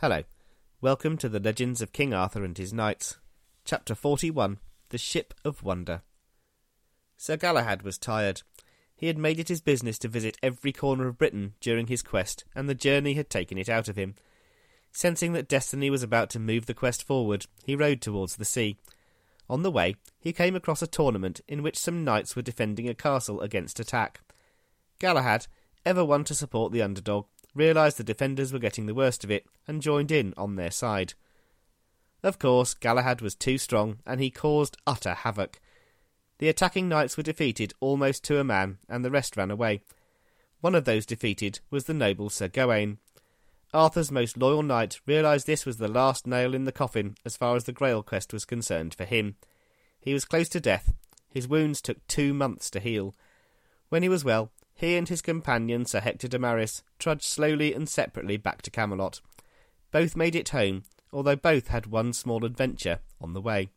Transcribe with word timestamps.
Hello. 0.00 0.24
Welcome 0.82 1.16
to 1.16 1.28
the 1.30 1.40
Legends 1.40 1.80
of 1.80 1.94
King 1.94 2.12
Arthur 2.12 2.44
and 2.44 2.58
His 2.58 2.70
Knights. 2.70 3.16
Chapter 3.64 3.94
41 3.94 4.58
The 4.90 4.98
Ship 4.98 5.32
of 5.42 5.62
Wonder. 5.62 6.02
Sir 7.16 7.38
Galahad 7.38 7.80
was 7.80 7.96
tired. 7.96 8.42
He 8.94 9.06
had 9.06 9.16
made 9.16 9.40
it 9.40 9.48
his 9.48 9.62
business 9.62 9.98
to 10.00 10.08
visit 10.08 10.36
every 10.42 10.70
corner 10.70 11.08
of 11.08 11.16
Britain 11.16 11.54
during 11.62 11.86
his 11.86 12.02
quest, 12.02 12.44
and 12.54 12.68
the 12.68 12.74
journey 12.74 13.14
had 13.14 13.30
taken 13.30 13.56
it 13.56 13.70
out 13.70 13.88
of 13.88 13.96
him. 13.96 14.16
Sensing 14.92 15.32
that 15.32 15.48
destiny 15.48 15.88
was 15.88 16.02
about 16.02 16.28
to 16.28 16.38
move 16.38 16.66
the 16.66 16.74
quest 16.74 17.02
forward, 17.02 17.46
he 17.64 17.74
rode 17.74 18.02
towards 18.02 18.36
the 18.36 18.44
sea. 18.44 18.76
On 19.48 19.62
the 19.62 19.70
way, 19.70 19.96
he 20.18 20.30
came 20.30 20.54
across 20.54 20.82
a 20.82 20.86
tournament 20.86 21.40
in 21.48 21.62
which 21.62 21.78
some 21.78 22.04
knights 22.04 22.36
were 22.36 22.42
defending 22.42 22.86
a 22.86 22.94
castle 22.94 23.40
against 23.40 23.80
attack. 23.80 24.20
Galahad, 24.98 25.46
ever 25.86 26.04
one 26.04 26.24
to 26.24 26.34
support 26.34 26.70
the 26.70 26.82
underdog, 26.82 27.24
realised 27.56 27.96
the 27.96 28.04
defenders 28.04 28.52
were 28.52 28.58
getting 28.58 28.86
the 28.86 28.94
worst 28.94 29.24
of 29.24 29.30
it 29.30 29.46
and 29.66 29.82
joined 29.82 30.12
in 30.12 30.34
on 30.36 30.56
their 30.56 30.70
side. 30.70 31.14
Of 32.22 32.38
course, 32.38 32.74
Galahad 32.74 33.20
was 33.20 33.34
too 33.34 33.58
strong 33.58 33.98
and 34.06 34.20
he 34.20 34.30
caused 34.30 34.76
utter 34.86 35.14
havoc. 35.14 35.60
The 36.38 36.48
attacking 36.48 36.88
knights 36.88 37.16
were 37.16 37.22
defeated 37.22 37.72
almost 37.80 38.22
to 38.24 38.38
a 38.38 38.44
man, 38.44 38.78
and 38.88 39.04
the 39.04 39.10
rest 39.10 39.36
ran 39.36 39.50
away. 39.50 39.80
One 40.60 40.74
of 40.74 40.84
those 40.84 41.06
defeated 41.06 41.60
was 41.70 41.84
the 41.84 41.94
noble 41.94 42.28
Sir 42.28 42.48
Gawain. 42.48 42.98
Arthur's 43.72 44.12
most 44.12 44.36
loyal 44.36 44.62
knight 44.62 45.00
realised 45.06 45.46
this 45.46 45.64
was 45.64 45.78
the 45.78 45.88
last 45.88 46.26
nail 46.26 46.54
in 46.54 46.64
the 46.64 46.72
coffin 46.72 47.16
as 47.24 47.36
far 47.36 47.56
as 47.56 47.64
the 47.64 47.72
Grail 47.72 48.02
quest 48.02 48.32
was 48.32 48.44
concerned 48.44 48.94
for 48.94 49.04
him. 49.04 49.36
He 49.98 50.12
was 50.12 50.24
close 50.24 50.48
to 50.50 50.60
death. 50.60 50.92
His 51.32 51.48
wounds 51.48 51.80
took 51.80 52.06
two 52.06 52.32
months 52.32 52.70
to 52.70 52.80
heal. 52.80 53.14
When 53.88 54.02
he 54.02 54.08
was 54.08 54.24
well, 54.24 54.50
he 54.76 54.96
and 54.96 55.08
his 55.08 55.22
companion 55.22 55.86
Sir 55.86 56.00
Hector 56.00 56.28
de 56.28 56.38
Maris 56.38 56.82
trudged 56.98 57.24
slowly 57.24 57.72
and 57.72 57.88
separately 57.88 58.36
back 58.36 58.60
to 58.62 58.70
Camelot. 58.70 59.20
Both 59.90 60.16
made 60.16 60.36
it 60.36 60.50
home, 60.50 60.84
although 61.12 61.36
both 61.36 61.68
had 61.68 61.86
one 61.86 62.12
small 62.12 62.44
adventure 62.44 63.00
on 63.20 63.32
the 63.32 63.40
way. 63.40 63.70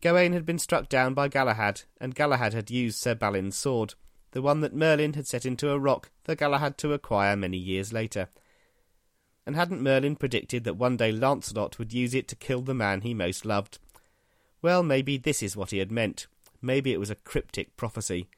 Gawain 0.00 0.32
had 0.32 0.46
been 0.46 0.58
struck 0.58 0.88
down 0.88 1.14
by 1.14 1.28
Galahad, 1.28 1.82
and 2.00 2.14
Galahad 2.14 2.54
had 2.54 2.70
used 2.70 2.98
Sir 2.98 3.14
Balin's 3.14 3.56
sword, 3.56 3.94
the 4.30 4.40
one 4.40 4.60
that 4.60 4.74
Merlin 4.74 5.14
had 5.14 5.26
set 5.26 5.44
into 5.44 5.70
a 5.70 5.78
rock 5.78 6.10
for 6.22 6.36
Galahad 6.36 6.78
to 6.78 6.92
acquire 6.92 7.36
many 7.36 7.58
years 7.58 7.92
later. 7.92 8.28
And 9.44 9.56
hadn't 9.56 9.82
Merlin 9.82 10.14
predicted 10.14 10.62
that 10.64 10.76
one 10.76 10.96
day 10.96 11.10
Lancelot 11.10 11.78
would 11.78 11.92
use 11.92 12.14
it 12.14 12.28
to 12.28 12.36
kill 12.36 12.60
the 12.60 12.72
man 12.72 13.00
he 13.00 13.12
most 13.12 13.44
loved? 13.44 13.78
Well, 14.62 14.84
maybe 14.84 15.16
this 15.16 15.42
is 15.42 15.56
what 15.56 15.70
he 15.70 15.78
had 15.78 15.90
meant. 15.90 16.28
Maybe 16.62 16.92
it 16.92 17.00
was 17.00 17.10
a 17.10 17.16
cryptic 17.16 17.76
prophecy. 17.76 18.28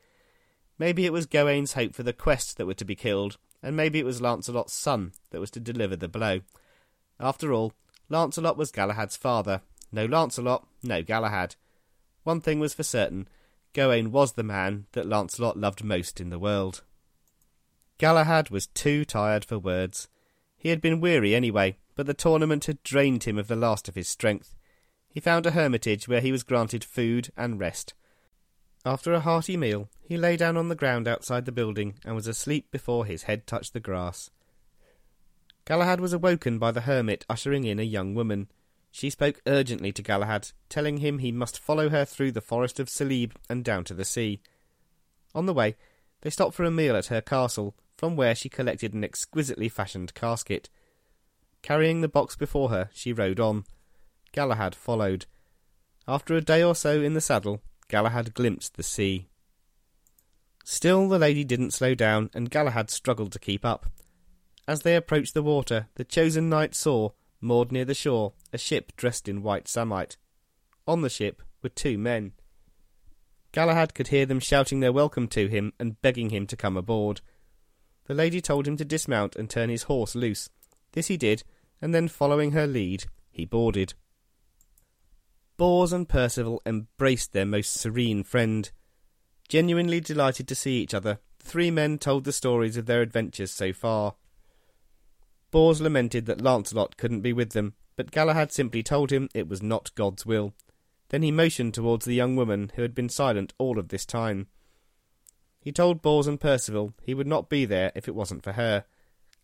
Maybe 0.83 1.07
it 1.07 1.13
was 1.13 1.27
Gawain's 1.27 1.75
hope 1.75 1.95
for 1.95 2.03
the 2.03 2.13
quest 2.13 2.57
that 2.57 2.67
were 2.67 2.75
to 2.75 2.85
be 2.85 2.97
killed, 2.97 3.39
and 3.63 3.77
maybe 3.77 4.01
it 4.01 4.05
was 4.05 4.21
Lancelot's 4.21 4.73
son 4.73 5.13
that 5.31 5.39
was 5.39 5.49
to 5.53 5.61
deliver 5.61 5.95
the 5.95 6.09
blow. 6.09 6.41
After 7.21 7.53
all, 7.53 7.73
Lancelot 8.09 8.57
was 8.57 8.73
Galahad's 8.73 9.17
father. 9.17 9.61
No 9.93 10.07
Lancelot, 10.07 10.67
no 10.83 11.05
Galahad. 11.05 11.55
One 12.25 12.41
thing 12.41 12.59
was 12.59 12.75
for 12.75 12.83
certain 12.83 13.29
Gawain 13.75 14.11
was 14.11 14.33
the 14.33 14.43
man 14.43 14.87
that 14.91 15.07
Lancelot 15.07 15.57
loved 15.57 15.85
most 15.85 16.21
in 16.21 16.31
the 16.31 16.39
world. 16.41 16.83
Galahad 17.99 18.51
was 18.51 18.67
too 18.67 19.05
tired 19.05 19.45
for 19.45 19.61
words. 19.61 20.09
He 20.57 20.71
had 20.71 20.81
been 20.81 21.01
weary 21.01 21.33
anyway, 21.33 21.77
but 21.95 22.07
the 22.07 22.13
tournament 22.13 22.65
had 22.65 22.83
drained 22.83 23.23
him 23.23 23.39
of 23.39 23.47
the 23.47 23.55
last 23.55 23.89
of 23.89 23.95
his 23.95 24.09
strength. 24.09 24.57
He 25.09 25.21
found 25.21 25.47
a 25.47 25.53
hermitage 25.53 26.09
where 26.09 26.21
he 26.21 26.33
was 26.33 26.43
granted 26.43 26.83
food 26.83 27.31
and 27.37 27.61
rest. 27.61 27.95
After 28.85 29.13
a 29.13 29.21
hearty 29.21 29.57
meal, 29.57 29.89
he 30.01 30.17
lay 30.17 30.37
down 30.37 30.57
on 30.57 30.69
the 30.69 30.75
ground 30.75 31.07
outside 31.07 31.45
the 31.45 31.53
building 31.53 31.95
and 32.05 32.17
was 32.17 32.27
asleep 32.27 32.71
before 32.73 33.07
his 33.07 33.25
head 33.25 33.47
touched 33.47 33.73
the 33.73 33.81
grass. 33.81 34.31
Galahad 35.65 36.01
was 36.01 36.13
awoken 36.13 36.59
by 36.59 36.73
the 36.73 36.81
hermit 36.81 37.25
ushering 37.31 37.65
in 37.65 37.79
a 37.79 37.85
young 37.85 38.15
woman. 38.15 38.49
She 38.91 39.09
spoke 39.09 39.41
urgently 39.47 39.93
to 39.93 40.03
Galahad, 40.03 40.51
telling 40.69 40.97
him 40.97 41.19
he 41.19 41.31
must 41.31 41.61
follow 41.61 41.91
her 41.91 42.05
through 42.05 42.33
the 42.33 42.41
forest 42.41 42.81
of 42.81 42.89
Salib 42.89 43.33
and 43.49 43.65
down 43.65 43.85
to 43.85 43.95
the 43.95 44.05
sea. 44.05 44.41
On 45.35 45.47
the 45.47 45.55
way, 45.55 45.77
they 46.23 46.31
stopped 46.31 46.55
for 46.55 46.65
a 46.65 46.71
meal 46.71 46.97
at 46.97 47.07
her 47.07 47.21
castle, 47.21 47.77
from 47.97 48.17
where 48.17 48.35
she 48.35 48.49
collected 48.49 48.93
an 48.95 49.05
exquisitely 49.05 49.69
fashioned 49.69 50.15
casket. 50.15 50.69
Carrying 51.63 52.01
the 52.01 52.09
box 52.09 52.35
before 52.35 52.71
her, 52.71 52.91
she 52.93 53.13
rode 53.13 53.39
on. 53.39 53.65
Galahad 54.33 54.75
followed. 54.75 55.27
After 56.09 56.35
a 56.35 56.41
day 56.41 56.65
or 56.65 56.75
so 56.75 57.01
in 57.01 57.15
the 57.15 57.21
saddle, 57.21 57.63
Galahad 57.93 58.33
glimpsed 58.33 58.79
the 58.79 58.83
sea. 58.83 59.29
Still 60.65 61.11
the 61.11 61.19
lady 61.19 61.45
didn't 61.45 61.75
slow 61.75 61.95
down, 61.95 62.31
and 62.33 62.49
Galahad 62.49 62.89
struggled 62.89 63.33
to 63.33 63.39
keep 63.39 63.67
up. 63.67 63.85
As 64.67 64.81
they 64.81 64.97
approached 64.97 65.35
the 65.35 65.43
water, 65.43 65.89
the 65.97 66.05
chosen 66.05 66.49
knight 66.49 66.75
saw, 66.75 67.11
moored 67.43 67.71
near 67.71 67.85
the 67.85 67.93
shore, 67.93 68.33
a 68.51 68.57
ship 68.57 68.97
dressed 68.97 69.29
in 69.29 69.43
white 69.43 69.69
samite. 69.69 70.17
On 70.87 71.03
the 71.03 71.11
ship 71.11 71.43
were 71.63 71.69
two 71.69 71.99
men. 71.99 72.33
Galahad 73.53 73.93
could 73.93 74.09
hear 74.09 74.25
them 74.25 74.41
shouting 74.41 74.81
their 74.81 74.91
welcome 74.91 75.29
to 75.29 75.49
him 75.49 75.75
and 75.79 76.01
begging 76.01 76.31
him 76.31 76.47
to 76.47 76.57
come 76.57 76.79
aboard. 76.79 77.21
The 78.07 78.15
lady 78.15 78.41
told 78.41 78.67
him 78.67 78.79
to 78.79 78.87
dismount 78.87 79.37
and 79.37 79.51
turn 79.51 79.69
his 79.69 79.83
horse 79.83 80.15
loose. 80.15 80.49
This 80.93 81.09
he 81.09 81.19
did, 81.19 81.45
and 81.83 81.95
then 81.95 82.09
following 82.09 82.53
her 82.53 82.67
lead, 82.67 83.05
he 83.31 83.45
boarded. 83.45 83.93
Bors 85.63 85.93
and 85.93 86.09
Percival 86.09 86.61
embraced 86.67 87.33
their 87.33 87.47
most 87.47 87.75
serene 87.75 88.25
friend. 88.25 88.69
Genuinely 89.47 90.01
delighted 90.01 90.49
to 90.49 90.57
see 90.57 90.81
each 90.81 90.93
other, 90.93 91.21
the 91.39 91.47
three 91.47 91.71
men 91.71 91.99
told 91.99 92.25
the 92.25 92.33
stories 92.33 92.77
of 92.77 92.87
their 92.87 93.01
adventures 93.01 93.53
so 93.53 93.73
far. 93.73 94.17
Bors 95.53 95.81
lamented 95.81 96.27
that 96.27 96.41
Lancelot 96.41 96.97
couldn't 96.97 97.21
be 97.21 97.33
with 97.33 97.51
them, 97.51 97.75
but 97.95 98.11
Galahad 98.11 98.51
simply 98.51 98.83
told 98.83 99.13
him 99.13 99.29
it 99.35 99.47
was 99.47 99.63
not 99.63 99.95
God's 99.95 100.27
will. 100.27 100.53
Then 101.11 101.23
he 101.23 101.31
motioned 101.31 101.75
towards 101.75 102.07
the 102.07 102.15
young 102.17 102.35
woman 102.35 102.73
who 102.75 102.83
had 102.83 102.93
been 102.93 103.09
silent 103.09 103.53
all 103.57 103.79
of 103.79 103.91
this 103.91 104.05
time. 104.05 104.49
He 105.61 105.71
told 105.71 106.03
Bors 106.03 106.27
and 106.27 106.41
Percival 106.41 106.93
he 107.05 107.15
would 107.15 107.29
not 107.29 107.49
be 107.49 107.67
there 107.67 107.93
if 107.95 108.09
it 108.09 108.17
wasn't 108.17 108.43
for 108.43 108.55
her. 108.55 108.85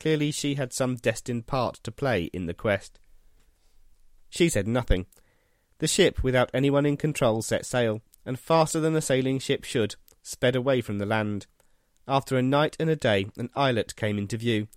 Clearly 0.00 0.32
she 0.32 0.56
had 0.56 0.72
some 0.72 0.96
destined 0.96 1.46
part 1.46 1.74
to 1.84 1.92
play 1.92 2.24
in 2.32 2.46
the 2.46 2.54
quest. 2.54 2.98
She 4.28 4.48
said 4.48 4.66
nothing, 4.66 5.06
the 5.78 5.86
ship, 5.86 6.22
without 6.22 6.50
anyone 6.52 6.86
in 6.86 6.96
control, 6.96 7.42
set 7.42 7.64
sail, 7.64 8.02
and 8.26 8.38
faster 8.38 8.80
than 8.80 8.96
a 8.96 9.00
sailing 9.00 9.38
ship 9.38 9.64
should, 9.64 9.94
sped 10.22 10.56
away 10.56 10.80
from 10.80 10.98
the 10.98 11.06
land. 11.06 11.46
After 12.06 12.36
a 12.36 12.42
night 12.42 12.76
and 12.80 12.90
a 12.90 12.96
day, 12.96 13.26
an 13.36 13.50
islet 13.54 13.94
came 13.96 14.18
into 14.18 14.36
view. 14.36 14.68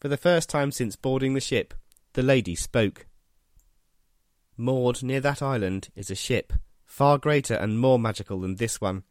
For 0.00 0.08
the 0.08 0.16
first 0.16 0.48
time 0.48 0.72
since 0.72 0.96
boarding 0.96 1.34
the 1.34 1.40
ship, 1.40 1.74
the 2.14 2.22
lady 2.22 2.54
spoke. 2.54 3.06
Moored 4.56 5.02
near 5.02 5.20
that 5.20 5.42
island 5.42 5.88
is 5.94 6.10
a 6.10 6.14
ship, 6.14 6.52
far 6.84 7.18
greater 7.18 7.54
and 7.54 7.78
more 7.78 7.98
magical 7.98 8.40
than 8.40 8.56
this 8.56 8.80
one. 8.80 9.04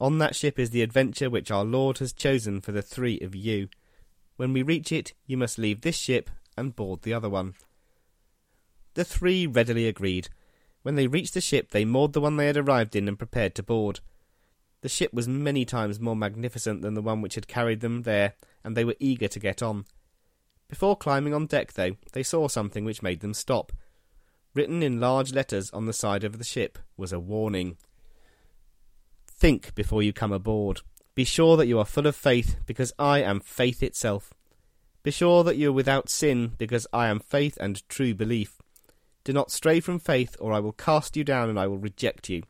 On 0.00 0.18
that 0.18 0.36
ship 0.36 0.58
is 0.58 0.70
the 0.70 0.82
adventure 0.82 1.30
which 1.30 1.50
our 1.50 1.64
Lord 1.64 1.98
has 1.98 2.12
chosen 2.12 2.60
for 2.60 2.72
the 2.72 2.82
three 2.82 3.18
of 3.20 3.34
you. 3.34 3.68
When 4.36 4.52
we 4.52 4.62
reach 4.62 4.92
it, 4.92 5.14
you 5.26 5.36
must 5.36 5.58
leave 5.58 5.80
this 5.80 5.96
ship 5.96 6.30
and 6.56 6.76
board 6.76 7.02
the 7.02 7.14
other 7.14 7.28
one. 7.28 7.54
The 8.94 9.04
three 9.04 9.46
readily 9.46 9.88
agreed, 9.88 10.28
when 10.84 10.96
they 10.96 11.06
reached 11.06 11.32
the 11.32 11.40
ship, 11.40 11.70
they 11.70 11.86
moored 11.86 12.12
the 12.12 12.20
one 12.20 12.36
they 12.36 12.46
had 12.46 12.58
arrived 12.58 12.94
in 12.94 13.08
and 13.08 13.18
prepared 13.18 13.54
to 13.54 13.62
board. 13.62 14.00
The 14.82 14.90
ship 14.90 15.14
was 15.14 15.26
many 15.26 15.64
times 15.64 15.98
more 15.98 16.14
magnificent 16.14 16.82
than 16.82 16.92
the 16.92 17.00
one 17.00 17.22
which 17.22 17.36
had 17.36 17.48
carried 17.48 17.80
them 17.80 18.02
there, 18.02 18.34
and 18.62 18.76
they 18.76 18.84
were 18.84 18.94
eager 19.00 19.26
to 19.26 19.40
get 19.40 19.62
on. 19.62 19.86
Before 20.68 20.94
climbing 20.94 21.32
on 21.32 21.46
deck, 21.46 21.72
though, 21.72 21.96
they 22.12 22.22
saw 22.22 22.48
something 22.48 22.84
which 22.84 23.02
made 23.02 23.20
them 23.20 23.32
stop. 23.32 23.72
Written 24.52 24.82
in 24.82 25.00
large 25.00 25.32
letters 25.32 25.70
on 25.70 25.86
the 25.86 25.94
side 25.94 26.22
of 26.22 26.36
the 26.36 26.44
ship 26.44 26.78
was 26.98 27.14
a 27.14 27.18
warning. 27.18 27.78
Think 29.26 29.74
before 29.74 30.02
you 30.02 30.12
come 30.12 30.32
aboard. 30.32 30.82
Be 31.14 31.24
sure 31.24 31.56
that 31.56 31.66
you 31.66 31.78
are 31.78 31.86
full 31.86 32.06
of 32.06 32.14
faith, 32.14 32.56
because 32.66 32.92
I 32.98 33.22
am 33.22 33.40
faith 33.40 33.82
itself. 33.82 34.34
Be 35.02 35.10
sure 35.10 35.44
that 35.44 35.56
you 35.56 35.70
are 35.70 35.72
without 35.72 36.10
sin, 36.10 36.52
because 36.58 36.86
I 36.92 37.06
am 37.06 37.20
faith 37.20 37.56
and 37.58 37.88
true 37.88 38.14
belief. 38.14 38.60
Do 39.24 39.32
not 39.32 39.50
stray 39.50 39.80
from 39.80 39.98
faith, 39.98 40.36
or 40.38 40.52
I 40.52 40.60
will 40.60 40.72
cast 40.72 41.16
you 41.16 41.24
down 41.24 41.48
and 41.48 41.58
I 41.58 41.66
will 41.66 41.78
reject 41.78 42.28
you. 42.28 42.42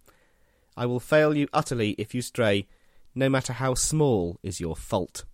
I 0.76 0.86
will 0.86 1.00
fail 1.00 1.36
you 1.36 1.48
utterly 1.52 1.90
if 1.92 2.14
you 2.14 2.20
stray, 2.20 2.66
no 3.14 3.28
matter 3.28 3.52
how 3.52 3.74
small 3.74 4.38
is 4.42 4.60
your 4.60 4.74
fault. 4.74 5.24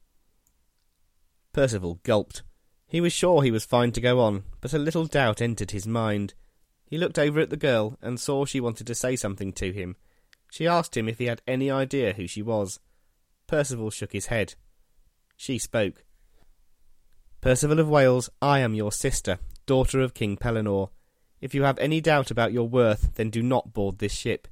Percival 1.52 1.98
gulped. 2.02 2.42
He 2.87 3.00
was 3.00 3.12
sure 3.12 3.42
he 3.42 3.50
was 3.50 3.64
fine 3.64 3.92
to 3.92 4.00
go 4.00 4.20
on, 4.20 4.44
but 4.60 4.75
a 4.75 4.78
little 4.78 5.06
doubt 5.06 5.40
entered 5.40 5.70
his 5.70 5.87
mind. 5.87 6.34
He 6.84 6.98
looked 6.98 7.19
over 7.19 7.40
at 7.40 7.50
the 7.50 7.56
girl 7.56 7.96
and 8.02 8.20
saw 8.20 8.44
she 8.44 8.60
wanted 8.60 8.87
to 8.88 8.94
say 8.94 9.16
something 9.16 9.52
to 9.54 9.72
him. 9.72 9.96
She 10.50 10.66
asked 10.66 10.96
him 10.96 11.08
if 11.08 11.19
he 11.19 11.26
had 11.26 11.40
any 11.46 11.70
idea 11.70 12.12
who 12.12 12.26
she 12.26 12.42
was. 12.42 12.81
Percival 13.46 13.90
shook 13.90 14.12
his 14.12 14.26
head. 14.26 14.54
She 15.37 15.58
spoke. 15.58 16.04
Percival 17.40 17.78
of 17.78 17.88
Wales, 17.88 18.28
I 18.42 18.58
am 18.58 18.75
your 18.75 18.92
sister, 18.92 19.38
daughter 19.66 20.00
of 20.00 20.12
King 20.12 20.37
Pellinore. 20.37 20.90
If 21.40 21.54
you 21.54 21.62
have 21.62 21.78
any 21.78 22.00
doubt 22.00 22.31
about 22.31 22.52
your 22.52 22.69
worth, 22.69 23.14
then 23.14 23.31
do 23.31 23.42
not 23.42 23.72
board 23.72 23.98
this 23.98 24.12
ship. 24.12 24.48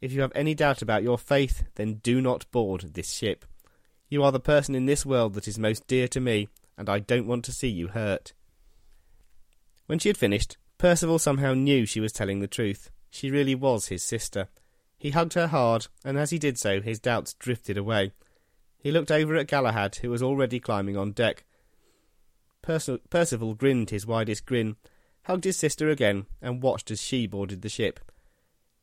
If 0.00 0.12
you 0.12 0.20
have 0.20 0.32
any 0.34 0.54
doubt 0.54 0.82
about 0.82 1.02
your 1.02 1.16
faith, 1.16 1.64
then 1.76 1.94
do 2.02 2.20
not 2.20 2.50
board 2.50 2.94
this 2.94 3.12
ship. 3.12 3.44
You 4.08 4.22
are 4.22 4.32
the 4.32 4.40
person 4.40 4.74
in 4.74 4.86
this 4.86 5.06
world 5.06 5.34
that 5.34 5.48
is 5.48 5.58
most 5.58 5.86
dear 5.86 6.08
to 6.08 6.20
me, 6.20 6.48
and 6.76 6.88
I 6.88 6.98
don't 6.98 7.26
want 7.26 7.44
to 7.46 7.52
see 7.52 7.68
you 7.68 7.88
hurt. 7.88 8.32
When 9.86 9.98
she 9.98 10.08
had 10.08 10.18
finished, 10.18 10.56
Percival 10.78 11.18
somehow 11.18 11.54
knew 11.54 11.86
she 11.86 12.00
was 12.00 12.12
telling 12.12 12.40
the 12.40 12.48
truth. 12.48 12.90
She 13.10 13.30
really 13.30 13.54
was 13.54 13.86
his 13.86 14.02
sister. 14.02 14.48
He 14.98 15.10
hugged 15.10 15.34
her 15.34 15.46
hard, 15.46 15.86
and 16.04 16.18
as 16.18 16.30
he 16.30 16.38
did 16.38 16.58
so, 16.58 16.80
his 16.80 16.98
doubts 16.98 17.34
drifted 17.34 17.78
away. 17.78 18.12
He 18.78 18.90
looked 18.90 19.10
over 19.10 19.36
at 19.36 19.46
Galahad, 19.46 19.96
who 19.96 20.10
was 20.10 20.22
already 20.22 20.60
climbing 20.60 20.96
on 20.96 21.12
deck. 21.12 21.44
Perci- 22.62 23.00
Percival 23.08 23.54
grinned 23.54 23.90
his 23.90 24.06
widest 24.06 24.46
grin, 24.46 24.76
hugged 25.24 25.44
his 25.44 25.56
sister 25.56 25.90
again, 25.90 26.26
and 26.40 26.62
watched 26.62 26.90
as 26.90 27.02
she 27.02 27.26
boarded 27.26 27.62
the 27.62 27.68
ship. 27.68 28.00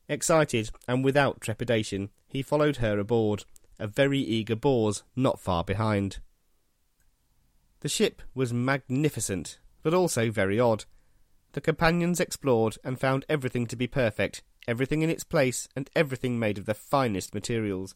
Excited 0.08 0.70
and 0.86 1.04
without 1.04 1.40
trepidation, 1.40 2.10
he 2.26 2.42
followed 2.42 2.76
her 2.76 2.98
aboard, 2.98 3.44
a 3.78 3.86
very 3.86 4.18
eager 4.18 4.56
Bors 4.56 5.02
not 5.16 5.40
far 5.40 5.64
behind. 5.64 6.18
The 7.80 7.88
ship 7.88 8.22
was 8.34 8.52
magnificent, 8.52 9.58
but 9.82 9.94
also 9.94 10.30
very 10.30 10.60
odd. 10.60 10.84
The 11.52 11.60
companions 11.60 12.20
explored 12.20 12.76
and 12.84 12.98
found 12.98 13.24
everything 13.28 13.66
to 13.66 13.76
be 13.76 13.86
perfect, 13.86 14.42
everything 14.66 15.02
in 15.02 15.10
its 15.10 15.24
place, 15.24 15.68
and 15.74 15.90
everything 15.94 16.38
made 16.38 16.58
of 16.58 16.66
the 16.66 16.74
finest 16.74 17.34
materials. 17.34 17.94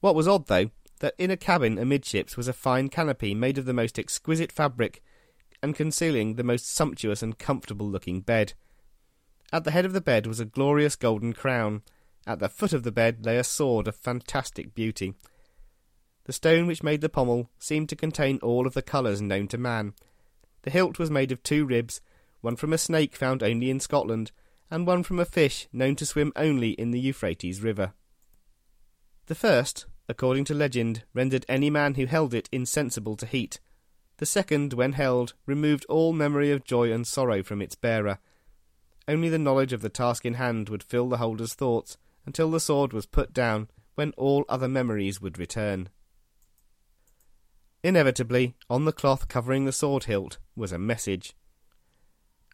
What 0.00 0.14
was 0.14 0.28
odd, 0.28 0.46
though, 0.46 0.70
that 1.00 1.14
in 1.18 1.30
a 1.30 1.36
cabin 1.36 1.78
amidships 1.78 2.36
was 2.36 2.48
a 2.48 2.52
fine 2.52 2.88
canopy 2.88 3.34
made 3.34 3.58
of 3.58 3.64
the 3.64 3.72
most 3.72 3.98
exquisite 3.98 4.52
fabric 4.52 5.02
and 5.64 5.74
concealing 5.74 6.34
the 6.34 6.44
most 6.44 6.70
sumptuous 6.70 7.22
and 7.22 7.38
comfortable 7.38 7.88
looking 7.88 8.20
bed. 8.20 8.52
At 9.50 9.64
the 9.64 9.70
head 9.70 9.86
of 9.86 9.94
the 9.94 10.00
bed 10.02 10.26
was 10.26 10.38
a 10.38 10.44
glorious 10.44 10.94
golden 10.94 11.32
crown. 11.32 11.82
At 12.26 12.38
the 12.38 12.50
foot 12.50 12.74
of 12.74 12.82
the 12.82 12.92
bed 12.92 13.24
lay 13.24 13.38
a 13.38 13.44
sword 13.44 13.88
of 13.88 13.96
fantastic 13.96 14.74
beauty. 14.74 15.14
The 16.24 16.34
stone 16.34 16.66
which 16.66 16.82
made 16.82 17.00
the 17.00 17.08
pommel 17.08 17.48
seemed 17.58 17.88
to 17.88 17.96
contain 17.96 18.38
all 18.42 18.66
of 18.66 18.74
the 18.74 18.82
colours 18.82 19.22
known 19.22 19.48
to 19.48 19.58
man. 19.58 19.94
The 20.62 20.70
hilt 20.70 20.98
was 20.98 21.10
made 21.10 21.32
of 21.32 21.42
two 21.42 21.64
ribs, 21.64 22.02
one 22.42 22.56
from 22.56 22.74
a 22.74 22.78
snake 22.78 23.16
found 23.16 23.42
only 23.42 23.70
in 23.70 23.80
Scotland, 23.80 24.32
and 24.70 24.86
one 24.86 25.02
from 25.02 25.18
a 25.18 25.24
fish 25.24 25.66
known 25.72 25.96
to 25.96 26.04
swim 26.04 26.30
only 26.36 26.72
in 26.72 26.90
the 26.90 27.00
Euphrates 27.00 27.62
River. 27.62 27.94
The 29.26 29.34
first, 29.34 29.86
according 30.10 30.44
to 30.44 30.54
legend, 30.54 31.04
rendered 31.14 31.46
any 31.48 31.70
man 31.70 31.94
who 31.94 32.04
held 32.04 32.34
it 32.34 32.50
insensible 32.52 33.16
to 33.16 33.24
heat. 33.24 33.60
The 34.24 34.30
second, 34.30 34.72
when 34.72 34.94
held, 34.94 35.34
removed 35.44 35.84
all 35.84 36.14
memory 36.14 36.50
of 36.50 36.64
joy 36.64 36.90
and 36.90 37.06
sorrow 37.06 37.42
from 37.42 37.60
its 37.60 37.74
bearer. 37.74 38.20
Only 39.06 39.28
the 39.28 39.38
knowledge 39.38 39.74
of 39.74 39.82
the 39.82 39.90
task 39.90 40.24
in 40.24 40.32
hand 40.40 40.70
would 40.70 40.82
fill 40.82 41.10
the 41.10 41.18
holder's 41.18 41.52
thoughts 41.52 41.98
until 42.24 42.50
the 42.50 42.58
sword 42.58 42.94
was 42.94 43.04
put 43.04 43.34
down, 43.34 43.68
when 43.96 44.12
all 44.16 44.46
other 44.48 44.66
memories 44.66 45.20
would 45.20 45.38
return. 45.38 45.90
Inevitably, 47.82 48.54
on 48.70 48.86
the 48.86 48.94
cloth 48.94 49.28
covering 49.28 49.66
the 49.66 49.72
sword 49.72 50.04
hilt 50.04 50.38
was 50.56 50.72
a 50.72 50.78
message. 50.78 51.34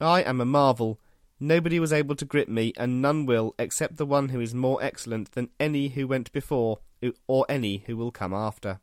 I 0.00 0.22
am 0.22 0.40
a 0.40 0.44
marvel. 0.44 0.98
Nobody 1.38 1.78
was 1.78 1.92
able 1.92 2.16
to 2.16 2.24
grip 2.24 2.48
me, 2.48 2.72
and 2.76 3.00
none 3.00 3.26
will, 3.26 3.54
except 3.60 3.96
the 3.96 4.04
one 4.04 4.30
who 4.30 4.40
is 4.40 4.56
more 4.56 4.82
excellent 4.82 5.30
than 5.34 5.50
any 5.60 5.90
who 5.90 6.08
went 6.08 6.32
before, 6.32 6.80
or 7.28 7.46
any 7.48 7.84
who 7.86 7.96
will 7.96 8.10
come 8.10 8.34
after. 8.34 8.80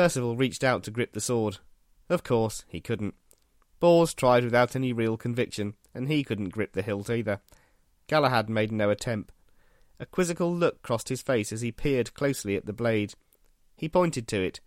Percival 0.00 0.34
reached 0.34 0.64
out 0.64 0.82
to 0.84 0.90
grip 0.90 1.12
the 1.12 1.20
sword. 1.20 1.58
Of 2.08 2.24
course, 2.24 2.64
he 2.66 2.80
couldn't. 2.80 3.14
Bors 3.80 4.14
tried 4.14 4.44
without 4.44 4.74
any 4.74 4.94
real 4.94 5.18
conviction, 5.18 5.74
and 5.94 6.08
he 6.08 6.24
couldn't 6.24 6.54
grip 6.54 6.72
the 6.72 6.80
hilt 6.80 7.10
either. 7.10 7.42
Galahad 8.06 8.48
made 8.48 8.72
no 8.72 8.88
attempt. 8.88 9.30
A 9.98 10.06
quizzical 10.06 10.56
look 10.56 10.80
crossed 10.80 11.10
his 11.10 11.20
face 11.20 11.52
as 11.52 11.60
he 11.60 11.70
peered 11.70 12.14
closely 12.14 12.56
at 12.56 12.64
the 12.64 12.72
blade. 12.72 13.12
He 13.76 13.90
pointed 13.90 14.26
to 14.28 14.40
it. 14.40 14.60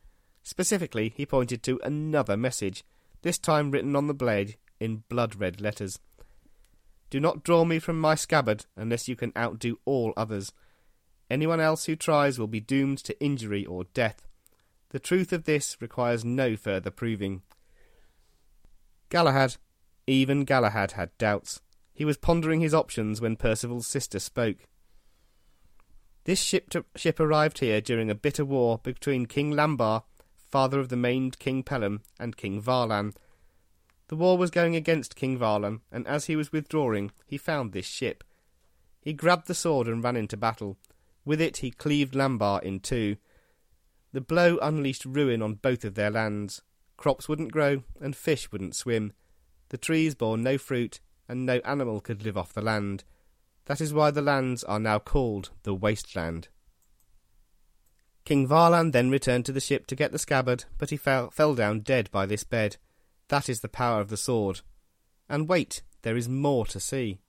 Specifically, 0.43 1.15
he 1.17 1.25
pointed 1.25 1.63
to 1.63 1.81
another 1.83 2.37
message, 2.37 2.83
this 3.23 3.39
time 3.39 3.71
written 3.71 3.95
on 3.95 4.05
the 4.05 4.13
blade 4.13 4.57
in 4.79 5.01
blood 5.09 5.37
red 5.37 5.59
letters. 5.59 5.97
Do 7.09 7.19
not 7.19 7.43
draw 7.43 7.65
me 7.65 7.79
from 7.79 7.99
my 7.99 8.13
scabbard 8.13 8.67
unless 8.75 9.07
you 9.07 9.15
can 9.15 9.33
outdo 9.35 9.79
all 9.83 10.13
others. 10.15 10.53
Anyone 11.27 11.59
else 11.59 11.85
who 11.85 11.95
tries 11.95 12.37
will 12.37 12.45
be 12.45 12.59
doomed 12.59 12.99
to 12.99 13.19
injury 13.19 13.65
or 13.65 13.85
death. 13.95 14.27
The 14.93 14.99
truth 14.99 15.33
of 15.33 15.45
this 15.45 15.75
requires 15.81 16.23
no 16.23 16.55
further 16.55 16.91
proving. 16.91 17.41
Galahad, 19.09 19.57
even 20.05 20.45
Galahad 20.45 20.91
had 20.91 21.17
doubts. 21.17 21.61
He 21.95 22.05
was 22.05 22.15
pondering 22.15 22.61
his 22.61 22.75
options 22.75 23.19
when 23.19 23.35
Percival's 23.35 23.87
sister 23.87 24.19
spoke. 24.19 24.67
This 26.25 26.39
ship, 26.39 26.69
to, 26.69 26.85
ship 26.95 27.19
arrived 27.19 27.57
here 27.57 27.81
during 27.81 28.11
a 28.11 28.15
bitter 28.15 28.45
war 28.45 28.81
between 28.83 29.25
King 29.25 29.53
Lambar, 29.53 30.03
father 30.37 30.79
of 30.79 30.89
the 30.89 30.95
maimed 30.95 31.39
King 31.39 31.63
Pellam, 31.63 32.01
and 32.19 32.37
King 32.37 32.61
Varlan. 32.61 33.15
The 34.09 34.15
war 34.15 34.37
was 34.37 34.51
going 34.51 34.75
against 34.75 35.15
King 35.15 35.39
Varlan, 35.39 35.81
and 35.91 36.05
as 36.05 36.25
he 36.25 36.35
was 36.35 36.51
withdrawing, 36.51 37.11
he 37.25 37.39
found 37.39 37.71
this 37.71 37.87
ship. 37.87 38.23
He 39.01 39.13
grabbed 39.13 39.47
the 39.47 39.55
sword 39.55 39.87
and 39.87 40.03
ran 40.03 40.15
into 40.15 40.37
battle. 40.37 40.77
With 41.25 41.41
it 41.41 41.57
he 41.57 41.71
cleaved 41.71 42.13
Lambar 42.13 42.61
in 42.61 42.79
two. 42.79 43.17
The 44.13 44.21
blow 44.21 44.57
unleashed 44.61 45.05
ruin 45.05 45.41
on 45.41 45.55
both 45.55 45.83
of 45.83 45.95
their 45.95 46.11
lands. 46.11 46.61
Crops 46.97 47.27
wouldn't 47.27 47.51
grow, 47.51 47.83
and 47.99 48.15
fish 48.15 48.51
wouldn't 48.51 48.75
swim. 48.75 49.13
The 49.69 49.77
trees 49.77 50.13
bore 50.13 50.37
no 50.37 50.59
fruit, 50.59 50.99
and 51.27 51.45
no 51.45 51.57
animal 51.65 51.99
could 51.99 52.23
live 52.23 52.37
off 52.37 52.53
the 52.53 52.61
land. 52.61 53.03
That 53.65 53.81
is 53.81 53.93
why 53.93 54.11
the 54.11 54.21
lands 54.21 54.63
are 54.63 54.79
now 54.79 54.99
called 54.99 55.49
the 55.63 55.73
Wasteland. 55.73 56.49
King 58.23 58.47
Varlan 58.47 58.91
then 58.91 59.09
returned 59.09 59.45
to 59.47 59.51
the 59.51 59.59
ship 59.59 59.87
to 59.87 59.95
get 59.95 60.11
the 60.11 60.19
scabbard, 60.19 60.65
but 60.77 60.91
he 60.91 60.97
fell, 60.97 61.31
fell 61.31 61.55
down 61.55 61.79
dead 61.79 62.09
by 62.11 62.25
this 62.25 62.43
bed. 62.43 62.77
That 63.29 63.49
is 63.49 63.61
the 63.61 63.67
power 63.67 63.99
of 63.99 64.09
the 64.09 64.17
sword. 64.17 64.61
And 65.27 65.49
wait, 65.49 65.81
there 66.03 66.15
is 66.15 66.29
more 66.29 66.65
to 66.67 66.79
see. 66.79 67.19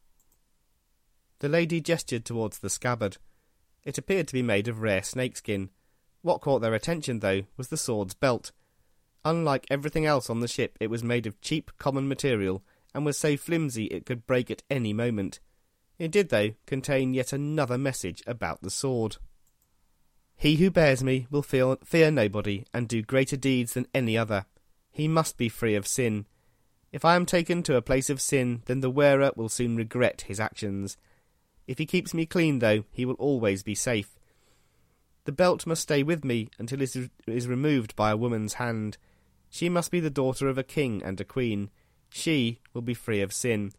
The 1.38 1.48
lady 1.48 1.80
gestured 1.80 2.24
towards 2.24 2.58
the 2.58 2.70
scabbard. 2.70 3.16
It 3.84 3.98
appeared 3.98 4.28
to 4.28 4.34
be 4.34 4.42
made 4.42 4.68
of 4.68 4.82
rare 4.82 5.02
snakeskin. 5.02 5.70
What 6.24 6.40
caught 6.40 6.60
their 6.60 6.72
attention, 6.72 7.18
though, 7.18 7.42
was 7.58 7.68
the 7.68 7.76
sword's 7.76 8.14
belt. 8.14 8.50
Unlike 9.26 9.66
everything 9.68 10.06
else 10.06 10.30
on 10.30 10.40
the 10.40 10.48
ship, 10.48 10.78
it 10.80 10.88
was 10.88 11.04
made 11.04 11.26
of 11.26 11.38
cheap, 11.42 11.70
common 11.76 12.08
material, 12.08 12.64
and 12.94 13.04
was 13.04 13.18
so 13.18 13.36
flimsy 13.36 13.84
it 13.88 14.06
could 14.06 14.26
break 14.26 14.50
at 14.50 14.62
any 14.70 14.94
moment. 14.94 15.38
It 15.98 16.10
did, 16.10 16.30
though, 16.30 16.54
contain 16.64 17.12
yet 17.12 17.34
another 17.34 17.76
message 17.76 18.22
about 18.26 18.62
the 18.62 18.70
sword. 18.70 19.18
He 20.34 20.56
who 20.56 20.70
bears 20.70 21.04
me 21.04 21.26
will 21.30 21.42
feel, 21.42 21.76
fear 21.84 22.10
nobody, 22.10 22.64
and 22.72 22.88
do 22.88 23.02
greater 23.02 23.36
deeds 23.36 23.74
than 23.74 23.86
any 23.92 24.16
other. 24.16 24.46
He 24.90 25.06
must 25.06 25.36
be 25.36 25.50
free 25.50 25.74
of 25.74 25.86
sin. 25.86 26.24
If 26.90 27.04
I 27.04 27.16
am 27.16 27.26
taken 27.26 27.62
to 27.64 27.76
a 27.76 27.82
place 27.82 28.08
of 28.08 28.18
sin, 28.18 28.62
then 28.64 28.80
the 28.80 28.88
wearer 28.88 29.30
will 29.36 29.50
soon 29.50 29.76
regret 29.76 30.22
his 30.22 30.40
actions. 30.40 30.96
If 31.66 31.76
he 31.76 31.84
keeps 31.84 32.14
me 32.14 32.24
clean, 32.24 32.60
though, 32.60 32.84
he 32.92 33.04
will 33.04 33.12
always 33.16 33.62
be 33.62 33.74
safe. 33.74 34.18
The 35.24 35.32
belt 35.32 35.66
must 35.66 35.82
stay 35.82 36.02
with 36.02 36.24
me 36.24 36.50
until 36.58 36.82
it 36.82 36.94
is 37.26 37.48
removed 37.48 37.96
by 37.96 38.10
a 38.10 38.16
woman's 38.16 38.54
hand. 38.54 38.98
She 39.48 39.68
must 39.68 39.90
be 39.90 40.00
the 40.00 40.10
daughter 40.10 40.48
of 40.48 40.58
a 40.58 40.62
king 40.62 41.02
and 41.02 41.20
a 41.20 41.24
queen. 41.24 41.70
She 42.10 42.60
will 42.72 42.82
be 42.82 42.94
free 42.94 43.20
of 43.22 43.32
sin. 43.32 43.72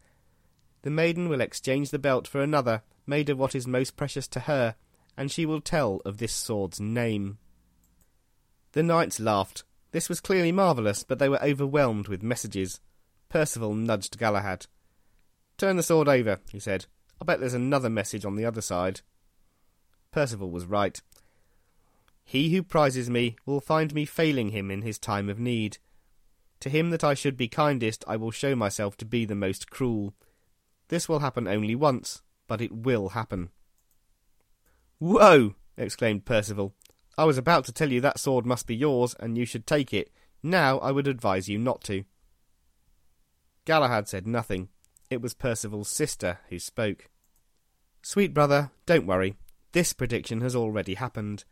The 0.82 0.90
maiden 0.90 1.28
will 1.28 1.40
exchange 1.40 1.90
the 1.90 1.98
belt 1.98 2.26
for 2.26 2.40
another, 2.40 2.82
made 3.06 3.28
of 3.28 3.38
what 3.38 3.54
is 3.54 3.66
most 3.66 3.96
precious 3.96 4.26
to 4.28 4.40
her, 4.40 4.74
and 5.16 5.30
she 5.30 5.46
will 5.46 5.60
tell 5.60 6.00
of 6.04 6.18
this 6.18 6.32
sword's 6.32 6.80
name. 6.80 7.38
The 8.72 8.82
knights 8.82 9.20
laughed. 9.20 9.64
This 9.92 10.08
was 10.08 10.20
clearly 10.20 10.52
marvellous, 10.52 11.04
but 11.04 11.18
they 11.18 11.28
were 11.28 11.42
overwhelmed 11.42 12.08
with 12.08 12.22
messages. 12.22 12.80
Percival 13.28 13.74
nudged 13.74 14.18
Galahad. 14.18 14.66
Turn 15.56 15.76
the 15.76 15.82
sword 15.82 16.08
over, 16.08 16.40
he 16.50 16.58
said. 16.58 16.86
I 17.20 17.24
bet 17.24 17.40
there's 17.40 17.54
another 17.54 17.88
message 17.88 18.24
on 18.24 18.36
the 18.36 18.44
other 18.44 18.60
side. 18.60 19.00
Percival 20.10 20.50
was 20.50 20.66
right. 20.66 21.00
He 22.28 22.50
who 22.50 22.64
prizes 22.64 23.08
me 23.08 23.36
will 23.46 23.60
find 23.60 23.94
me 23.94 24.04
failing 24.04 24.50
him 24.50 24.68
in 24.68 24.82
his 24.82 24.98
time 24.98 25.30
of 25.30 25.38
need. 25.38 25.78
To 26.58 26.68
him 26.68 26.90
that 26.90 27.04
I 27.04 27.14
should 27.14 27.36
be 27.36 27.46
kindest, 27.46 28.04
I 28.08 28.16
will 28.16 28.32
show 28.32 28.56
myself 28.56 28.96
to 28.96 29.04
be 29.04 29.24
the 29.24 29.36
most 29.36 29.70
cruel. 29.70 30.12
This 30.88 31.08
will 31.08 31.20
happen 31.20 31.46
only 31.46 31.76
once, 31.76 32.22
but 32.48 32.60
it 32.60 32.72
will 32.72 33.10
happen. 33.10 33.50
Whoa! 34.98 35.54
exclaimed 35.76 36.24
Percival. 36.24 36.74
I 37.16 37.24
was 37.24 37.38
about 37.38 37.64
to 37.66 37.72
tell 37.72 37.92
you 37.92 38.00
that 38.00 38.18
sword 38.18 38.44
must 38.44 38.66
be 38.66 38.74
yours, 38.74 39.14
and 39.20 39.38
you 39.38 39.44
should 39.46 39.66
take 39.66 39.94
it. 39.94 40.10
Now 40.42 40.78
I 40.78 40.90
would 40.90 41.06
advise 41.06 41.48
you 41.48 41.58
not 41.58 41.84
to. 41.84 42.04
Galahad 43.66 44.08
said 44.08 44.26
nothing. 44.26 44.68
It 45.10 45.22
was 45.22 45.32
Percival's 45.32 45.88
sister 45.88 46.40
who 46.48 46.58
spoke. 46.58 47.08
Sweet 48.02 48.34
brother, 48.34 48.72
don't 48.84 49.06
worry. 49.06 49.36
This 49.70 49.92
prediction 49.92 50.40
has 50.40 50.56
already 50.56 50.94
happened. 50.94 51.44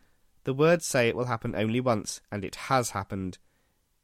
The 0.44 0.54
words 0.54 0.86
say 0.86 1.08
it 1.08 1.16
will 1.16 1.24
happen 1.24 1.54
only 1.56 1.80
once, 1.80 2.20
and 2.30 2.44
it 2.44 2.54
has 2.54 2.90
happened. 2.90 3.38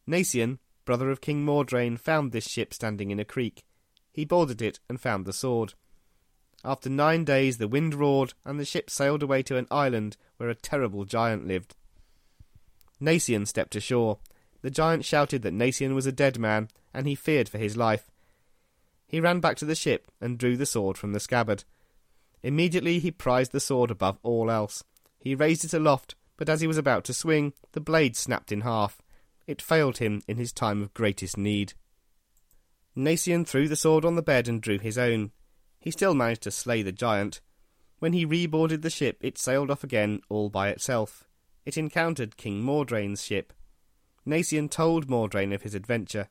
Nacien, 0.09 0.59
brother 0.85 1.11
of 1.11 1.20
King 1.20 1.44
Mordrain, 1.44 1.99
found 1.99 2.32
this 2.32 2.49
ship 2.49 2.75
standing 2.75 3.11
in 3.11 3.20
a 3.20 3.25
creek. 3.25 3.64
He 4.11 4.25
boarded 4.25 4.61
it 4.61 4.80
and 4.88 5.00
found 5.00 5.25
the 5.25 5.32
sword. 5.32 5.75
After 6.64 6.90
nine 6.90 7.25
days 7.25 7.59
the 7.59 7.68
wind 7.68 7.94
roared, 7.94 8.35
and 8.44 8.59
the 8.59 8.64
ship 8.64 8.90
sailed 8.90 9.23
away 9.23 9.42
to 9.44 9.56
an 9.56 9.66
island 9.70 10.16
where 10.37 10.49
a 10.49 10.54
terrible 10.54 11.04
giant 11.04 11.47
lived. 11.47 11.75
Nacien 13.00 13.47
stepped 13.47 13.76
ashore. 13.76 14.18
The 14.62 14.70
giant 14.70 15.04
shouted 15.04 15.42
that 15.42 15.54
Nacien 15.54 15.94
was 15.94 16.06
a 16.06 16.12
dead 16.12 16.38
man, 16.38 16.68
and 16.92 17.06
he 17.06 17.14
feared 17.14 17.49
for 17.49 17.59
his 17.59 17.76
life. 17.76 18.11
He 19.06 19.20
ran 19.20 19.40
back 19.40 19.56
to 19.59 19.64
the 19.64 19.75
ship 19.75 20.11
and 20.20 20.38
drew 20.38 20.56
the 20.56 20.66
sword 20.66 20.99
from 20.99 21.12
the 21.12 21.20
scabbard. 21.20 21.64
Immediately 22.42 22.99
he 22.99 23.11
prized 23.11 23.52
the 23.52 23.61
sword 23.61 23.90
above 23.90 24.18
all 24.23 24.50
else. 24.50 24.85
He 25.18 25.35
raised 25.35 25.64
it 25.64 25.75
aloft, 25.75 26.14
but 26.40 26.49
as 26.49 26.62
he 26.62 26.66
was 26.66 26.78
about 26.78 27.04
to 27.04 27.12
swing, 27.12 27.52
the 27.73 27.82
blade 27.82 28.16
snapped 28.16 28.50
in 28.50 28.62
half. 28.62 29.02
It 29.47 29.61
failed 29.61 29.99
him 29.99 30.23
in 30.26 30.38
his 30.38 30.54
time 30.54 30.80
of 30.80 30.94
greatest 30.94 31.37
need. 31.37 31.75
Nacien 32.97 33.47
threw 33.47 33.68
the 33.68 33.76
sword 33.76 34.06
on 34.06 34.16
the 34.16 34.23
bed 34.23 34.49
and 34.49 34.62
drew 34.62 34.78
his 34.78 34.97
own. 34.97 35.32
He 35.80 35.90
still 35.90 36.14
managed 36.14 36.40
to 36.44 36.50
slay 36.50 36.80
the 36.80 36.92
giant. 36.92 37.42
When 37.99 38.14
he 38.14 38.25
reboarded 38.25 38.80
the 38.80 38.88
ship, 38.88 39.18
it 39.20 39.37
sailed 39.37 39.70
off 39.70 39.85
again 39.85 40.23
all 40.30 40.49
by 40.49 40.70
itself. 40.70 41.28
It 41.66 41.76
encountered 41.76 42.38
King 42.38 42.62
Mordrain's 42.62 43.23
ship. 43.23 43.52
Nacien 44.26 44.70
told 44.70 45.09
Mordrain 45.09 45.54
of 45.54 45.61
his 45.61 45.75
adventure. 45.75 46.30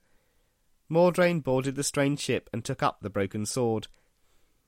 Mordrain 0.89 1.43
boarded 1.43 1.75
the 1.75 1.83
strange 1.83 2.19
ship 2.19 2.49
and 2.51 2.65
took 2.65 2.81
up 2.81 3.01
the 3.01 3.11
broken 3.11 3.45
sword. 3.45 3.87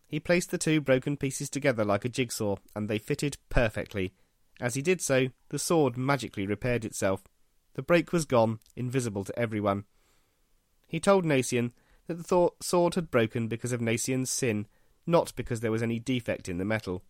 He 0.05 0.19
placed 0.19 0.51
the 0.51 0.59
two 0.59 0.81
broken 0.81 1.17
pieces 1.17 1.49
together 1.49 1.83
like 1.83 2.05
a 2.05 2.09
jigsaw, 2.09 2.57
and 2.75 2.87
they 2.87 2.99
fitted 2.99 3.37
perfectly. 3.49 4.13
As 4.61 4.75
he 4.75 4.83
did 4.83 5.01
so, 5.01 5.29
the 5.49 5.57
sword 5.57 5.97
magically 5.97 6.45
repaired 6.45 6.85
itself. 6.85 7.23
The 7.73 7.81
break 7.81 8.13
was 8.13 8.25
gone, 8.25 8.59
invisible 8.75 9.23
to 9.23 9.37
everyone. 9.37 9.85
He 10.87 10.99
told 10.99 11.25
Nacien 11.25 11.71
that 12.07 12.27
the 12.27 12.49
sword 12.61 12.93
had 12.93 13.09
broken 13.09 13.47
because 13.47 13.71
of 13.71 13.81
Nacien's 13.81 14.29
sin, 14.29 14.67
not 15.07 15.33
because 15.35 15.61
there 15.61 15.71
was 15.71 15.81
any 15.81 15.97
defect 15.97 16.47
in 16.47 16.59
the 16.59 16.65
metal. 16.65 17.01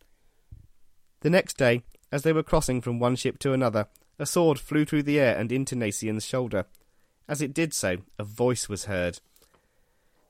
The 1.19 1.29
next 1.29 1.57
day, 1.57 1.83
as 2.09 2.23
they 2.23 2.31
were 2.31 2.41
crossing 2.41 2.79
from 2.79 2.99
one 2.99 3.17
ship 3.17 3.37
to 3.39 3.51
another, 3.51 3.87
a 4.17 4.25
sword 4.25 4.57
flew 4.57 4.85
through 4.85 5.03
the 5.03 5.19
air 5.19 5.35
and 5.37 5.51
into 5.51 5.75
Nacien's 5.75 6.25
shoulder. 6.25 6.65
As 7.27 7.41
it 7.41 7.53
did 7.53 7.73
so, 7.73 7.97
a 8.17 8.23
voice 8.23 8.69
was 8.69 8.85
heard. 8.85 9.19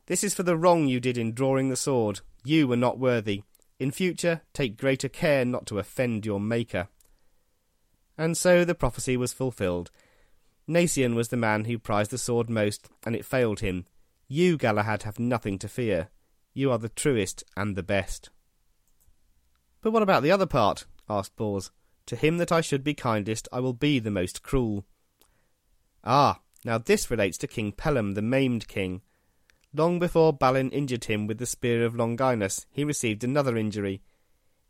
This 0.08 0.24
is 0.24 0.34
for 0.34 0.44
the 0.44 0.58
wrong 0.58 0.88
you 0.88 1.00
did 1.00 1.20
in 1.20 1.34
drawing 1.34 1.70
the 1.70 1.76
sword. 1.76 2.22
You 2.44 2.68
were 2.68 2.78
not 2.78 2.98
worthy. 2.98 3.44
In 3.80 3.92
future, 3.92 4.42
take 4.54 4.78
greater 4.78 5.10
care 5.10 5.46
not 5.46 5.68
to 5.68 5.78
offend 5.78 6.26
your 6.26 6.40
Maker. 6.40 6.88
And 8.22 8.38
so 8.38 8.64
the 8.64 8.76
prophecy 8.76 9.18
was 9.18 9.34
fulfilled. 9.34 9.90
Nacien 10.70 11.16
was 11.16 11.30
the 11.30 11.38
man 11.38 11.66
who 11.66 11.80
prized 11.80 12.12
the 12.12 12.20
sword 12.20 12.52
most, 12.52 12.88
and 13.04 13.16
it 13.16 13.26
failed 13.26 13.62
him. 13.62 13.88
You, 14.28 14.58
Galahad, 14.58 15.02
have 15.02 15.18
nothing 15.18 15.58
to 15.58 15.68
fear. 15.68 16.10
You 16.54 16.70
are 16.70 16.78
the 16.78 16.88
truest 16.88 17.44
and 17.58 17.76
the 17.76 17.82
best. 17.82 18.30
But 19.82 19.90
what 19.90 20.04
about 20.04 20.22
the 20.22 20.30
other 20.30 20.46
part? 20.46 20.86
asked 21.10 21.36
Bors. 21.36 21.72
To 22.06 22.16
him 22.16 22.38
that 22.38 22.52
I 22.52 22.62
should 22.62 22.84
be 22.84 22.94
kindest, 22.94 23.48
I 23.52 23.60
will 23.60 23.74
be 23.74 23.98
the 23.98 24.12
most 24.12 24.44
cruel. 24.44 24.86
Ah, 26.04 26.42
now 26.64 26.78
this 26.78 27.10
relates 27.10 27.40
to 27.40 27.48
King 27.48 27.72
Pellam, 27.72 28.14
the 28.14 28.22
maimed 28.22 28.68
king. 28.68 29.02
Long 29.74 29.98
before 29.98 30.32
Balin 30.32 30.70
injured 30.70 31.06
him 31.06 31.26
with 31.26 31.40
the 31.40 31.48
spear 31.48 31.84
of 31.84 31.96
Longinus, 31.96 32.68
he 32.70 32.84
received 32.84 33.24
another 33.24 33.58
injury. 33.58 34.04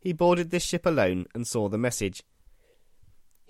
He 0.00 0.14
boarded 0.14 0.48
this 0.48 0.64
ship 0.64 0.86
alone 0.86 1.26
and 1.34 1.46
saw 1.46 1.68
the 1.68 1.76
message. 1.76 2.22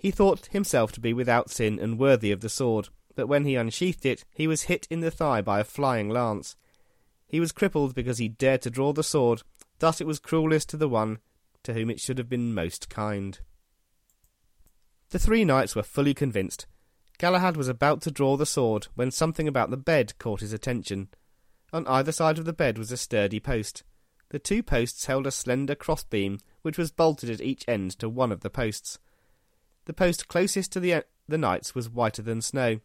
He 0.03 0.11
thought 0.11 0.47
himself 0.47 0.91
to 0.91 0.99
be 0.99 1.13
without 1.13 1.49
sin 1.49 1.79
and 1.79 1.97
worthy 1.97 2.33
of 2.33 2.41
the 2.41 2.49
sword, 2.49 2.89
but 3.15 3.27
when 3.27 3.45
he 3.45 3.55
unsheathed 3.55 4.05
it, 4.05 4.25
he 4.33 4.47
was 4.47 4.63
hit 4.63 4.85
in 4.89 4.99
the 4.99 5.09
thigh 5.09 5.39
by 5.39 5.61
a 5.61 5.63
flying 5.63 6.09
lance. 6.09 6.57
He 7.25 7.39
was 7.39 7.53
crippled 7.53 7.95
because 7.95 8.17
he 8.17 8.27
dared 8.27 8.61
to 8.63 8.69
draw 8.69 8.91
the 8.91 9.01
sword, 9.01 9.43
thus 9.79 10.01
it 10.01 10.05
was 10.05 10.19
cruelest 10.19 10.67
to 10.71 10.77
the 10.77 10.89
one 10.89 11.19
to 11.63 11.73
whom 11.73 11.89
it 11.89 12.01
should 12.01 12.17
have 12.17 12.27
been 12.27 12.53
most 12.53 12.89
kind. 12.89 13.39
The 15.11 15.19
three 15.19 15.45
knights 15.45 15.73
were 15.73 15.83
fully 15.83 16.13
convinced. 16.13 16.65
Galahad 17.17 17.55
was 17.55 17.69
about 17.69 18.01
to 18.01 18.11
draw 18.11 18.35
the 18.35 18.45
sword 18.45 18.87
when 18.95 19.09
something 19.09 19.47
about 19.47 19.69
the 19.69 19.77
bed 19.77 20.19
caught 20.19 20.41
his 20.41 20.51
attention. 20.51 21.07
On 21.71 21.87
either 21.87 22.11
side 22.11 22.37
of 22.37 22.43
the 22.43 22.51
bed 22.51 22.77
was 22.77 22.91
a 22.91 22.97
sturdy 22.97 23.39
post. 23.39 23.83
The 24.31 24.39
two 24.39 24.63
posts 24.63 25.05
held 25.05 25.25
a 25.25 25.31
slender 25.31 25.75
crossbeam, 25.75 26.39
which 26.61 26.77
was 26.77 26.91
bolted 26.91 27.29
at 27.29 27.39
each 27.39 27.63
end 27.69 27.97
to 27.99 28.09
one 28.09 28.33
of 28.33 28.41
the 28.41 28.49
posts. 28.49 28.99
The 29.85 29.93
post 29.93 30.27
closest 30.27 30.71
to 30.73 30.79
the, 30.79 31.03
the 31.27 31.37
knights 31.37 31.75
was 31.75 31.89
whiter 31.89 32.21
than 32.21 32.41
snow. 32.41 32.79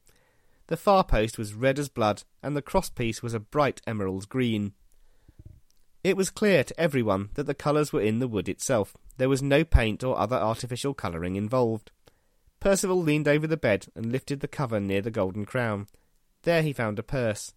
The 0.67 0.76
far 0.76 1.05
post 1.05 1.38
was 1.38 1.55
red 1.55 1.78
as 1.78 1.88
blood, 1.88 2.25
and 2.43 2.57
the 2.57 2.62
crosspiece 2.62 3.23
was 3.23 3.35
a 3.35 3.40
bright 3.40 3.81
emerald 3.87 4.28
green. 4.28 4.73
It 6.05 6.17
was 6.17 6.31
clear 6.31 6.62
to 6.64 6.81
everyone 6.81 7.31
that 7.35 7.45
the 7.45 7.55
colours 7.55 7.93
were 7.93 8.00
in 8.00 8.19
the 8.19 8.28
wood 8.28 8.49
itself. 8.49 8.97
There 9.17 9.28
was 9.28 9.43
no 9.43 9.64
paint 9.64 10.05
or 10.05 10.19
other 10.19 10.37
artificial 10.37 10.95
colouring 10.95 11.37
involved. 11.37 11.90
Percival 12.61 13.00
leaned 13.00 13.28
over 13.28 13.47
the 13.47 13.57
bed 13.57 13.87
and 13.95 14.12
lifted 14.12 14.40
the 14.40 14.49
cover 14.49 14.81
near 14.81 15.00
the 15.00 15.11
golden 15.11 15.45
crown. 15.45 15.87
There 16.43 16.62
he 16.62 16.73
found 16.73 16.99
a 16.99 17.02
purse. 17.02 17.52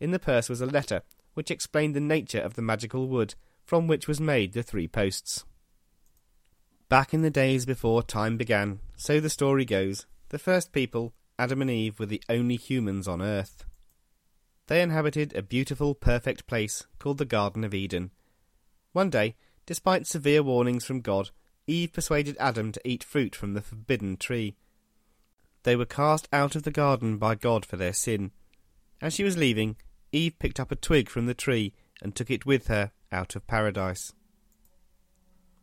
In 0.00 0.10
the 0.10 0.18
purse 0.18 0.48
was 0.48 0.60
a 0.60 0.66
letter, 0.66 1.02
which 1.34 1.50
explained 1.50 1.94
the 1.94 2.00
nature 2.00 2.40
of 2.40 2.54
the 2.54 2.62
magical 2.62 3.08
wood 3.08 3.34
from 3.64 3.86
which 3.86 4.06
was 4.06 4.20
made 4.20 4.52
the 4.52 4.62
three 4.62 4.88
posts. 4.88 5.44
Back 6.94 7.12
in 7.12 7.22
the 7.22 7.28
days 7.28 7.66
before 7.66 8.04
time 8.04 8.36
began, 8.36 8.78
so 8.94 9.18
the 9.18 9.28
story 9.28 9.64
goes, 9.64 10.06
the 10.28 10.38
first 10.38 10.70
people, 10.70 11.12
Adam 11.40 11.60
and 11.60 11.68
Eve, 11.68 11.98
were 11.98 12.06
the 12.06 12.22
only 12.28 12.54
humans 12.54 13.08
on 13.08 13.20
earth. 13.20 13.64
They 14.68 14.80
inhabited 14.80 15.34
a 15.34 15.42
beautiful, 15.42 15.96
perfect 15.96 16.46
place 16.46 16.86
called 17.00 17.18
the 17.18 17.24
Garden 17.24 17.64
of 17.64 17.74
Eden. 17.74 18.12
One 18.92 19.10
day, 19.10 19.34
despite 19.66 20.06
severe 20.06 20.44
warnings 20.44 20.84
from 20.84 21.00
God, 21.00 21.30
Eve 21.66 21.92
persuaded 21.92 22.36
Adam 22.38 22.70
to 22.70 22.88
eat 22.88 23.02
fruit 23.02 23.34
from 23.34 23.54
the 23.54 23.60
forbidden 23.60 24.16
tree. 24.16 24.54
They 25.64 25.74
were 25.74 25.86
cast 25.86 26.28
out 26.32 26.54
of 26.54 26.62
the 26.62 26.70
garden 26.70 27.18
by 27.18 27.34
God 27.34 27.66
for 27.66 27.76
their 27.76 27.92
sin. 27.92 28.30
As 29.02 29.14
she 29.14 29.24
was 29.24 29.36
leaving, 29.36 29.74
Eve 30.12 30.38
picked 30.38 30.60
up 30.60 30.70
a 30.70 30.76
twig 30.76 31.08
from 31.08 31.26
the 31.26 31.34
tree 31.34 31.72
and 32.00 32.14
took 32.14 32.30
it 32.30 32.46
with 32.46 32.68
her 32.68 32.92
out 33.10 33.34
of 33.34 33.48
paradise. 33.48 34.12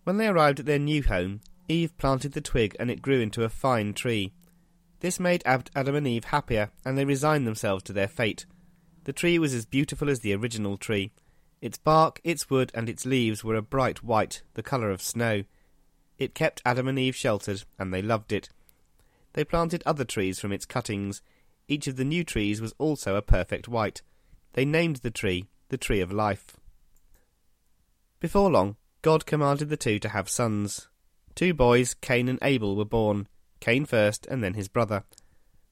When 0.04 0.18
they 0.18 0.28
arrived 0.28 0.60
at 0.60 0.66
their 0.66 0.80
new 0.80 1.04
home, 1.04 1.42
Eve 1.68 1.96
planted 1.98 2.34
the 2.34 2.42
twig 2.42 2.76
and 2.80 2.90
it 2.90 3.02
grew 3.02 3.20
into 3.20 3.44
a 3.44 3.50
fine 3.50 3.94
tree. 3.94 4.34
This 5.00 5.20
made 5.20 5.44
Adam 5.46 5.96
and 5.96 6.08
Eve 6.08 6.26
happier, 6.26 6.72
and 6.86 6.98
they 6.98 7.06
resigned 7.06 7.48
themselves 7.48 7.84
to 7.84 7.94
their 7.94 8.08
fate. 8.08 8.46
The 9.04 9.14
tree 9.14 9.40
was 9.40 9.54
as 9.54 9.66
beautiful 9.66 10.10
as 10.10 10.20
the 10.20 10.36
original 10.36 10.78
tree. 10.78 11.12
Its 11.60 11.78
bark, 11.78 12.20
its 12.24 12.50
wood, 12.50 12.72
and 12.76 12.88
its 12.90 13.06
leaves 13.06 13.44
were 13.44 13.56
a 13.56 13.62
bright 13.62 14.04
white, 14.04 14.44
the 14.54 14.64
colour 14.64 14.90
of 14.92 15.02
snow. 15.02 15.44
It 16.18 16.36
kept 16.36 16.62
Adam 16.66 16.88
and 16.88 17.00
Eve 17.00 17.16
sheltered, 17.16 17.64
and 17.80 17.94
they 17.94 18.02
loved 18.02 18.32
it. 18.32 18.50
They 19.34 19.44
planted 19.44 19.82
other 19.86 20.06
trees 20.06 20.40
from 20.40 20.52
its 20.52 20.66
cuttings. 20.66 21.22
Each 21.68 21.88
of 21.88 21.96
the 21.96 22.06
new 22.06 22.24
trees 22.24 22.62
was 22.62 22.76
also 22.78 23.16
a 23.16 23.22
perfect 23.22 23.68
white. 23.68 24.02
They 24.54 24.66
named 24.66 24.98
the 24.98 25.12
tree 25.12 25.48
the 25.70 25.78
Tree 25.78 26.02
of 26.02 26.12
Life. 26.12 26.58
Before 28.20 28.52
long, 28.52 28.76
God 29.02 29.26
commanded 29.26 29.70
the 29.70 29.78
two 29.78 29.98
to 30.00 30.10
have 30.10 30.30
sons. 30.30 30.88
Two 31.34 31.54
boys, 31.54 31.96
Cain 31.96 32.28
and 32.28 32.40
Abel, 32.42 32.76
were 32.76 32.86
born, 32.86 33.28
Cain 33.60 33.86
first 33.86 34.28
and 34.28 34.44
then 34.44 34.54
his 34.54 34.68
brother. 34.68 35.04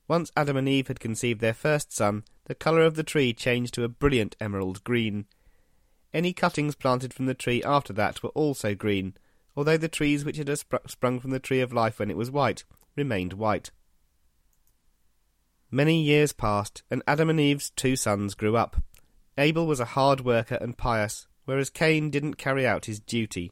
Once 0.08 0.32
Adam 0.36 0.58
and 0.58 0.68
Eve 0.68 0.88
had 0.88 1.00
conceived 1.00 1.40
their 1.40 1.54
first 1.54 1.96
son, 1.96 2.24
the 2.46 2.56
colour 2.56 2.82
of 2.82 2.96
the 2.96 3.04
tree 3.04 3.32
changed 3.34 3.76
to 3.76 3.84
a 3.84 3.90
brilliant 3.90 4.36
emerald 4.40 4.84
green. 4.84 5.26
Any 6.12 6.34
cuttings 6.34 6.76
planted 6.76 7.14
from 7.14 7.28
the 7.28 7.36
tree 7.36 7.62
after 7.64 7.94
that 7.94 8.24
were 8.24 8.30
also 8.30 8.74
green, 8.74 9.14
although 9.56 9.78
the 9.78 9.88
trees 9.88 10.26
which 10.26 10.38
had 10.38 10.50
sprung 10.88 11.20
from 11.20 11.30
the 11.30 11.40
tree 11.40 11.62
of 11.62 11.72
life 11.72 12.00
when 12.00 12.10
it 12.10 12.18
was 12.18 12.32
white 12.32 12.64
remained 12.96 13.34
white. 13.34 13.70
Many 15.70 16.02
years 16.02 16.34
passed, 16.34 16.82
and 16.90 17.04
Adam 17.06 17.30
and 17.30 17.40
Eve's 17.40 17.70
two 17.70 17.96
sons 17.96 18.34
grew 18.34 18.58
up. 18.58 18.78
Abel 19.38 19.68
was 19.68 19.80
a 19.80 19.86
hard 19.86 20.22
worker 20.22 20.58
and 20.60 20.76
pious, 20.76 21.28
whereas 21.50 21.72
Cain 21.72 22.12
didn't 22.12 22.36
carry 22.36 22.68
out 22.68 22.86
his 22.86 23.00
duty. 23.00 23.52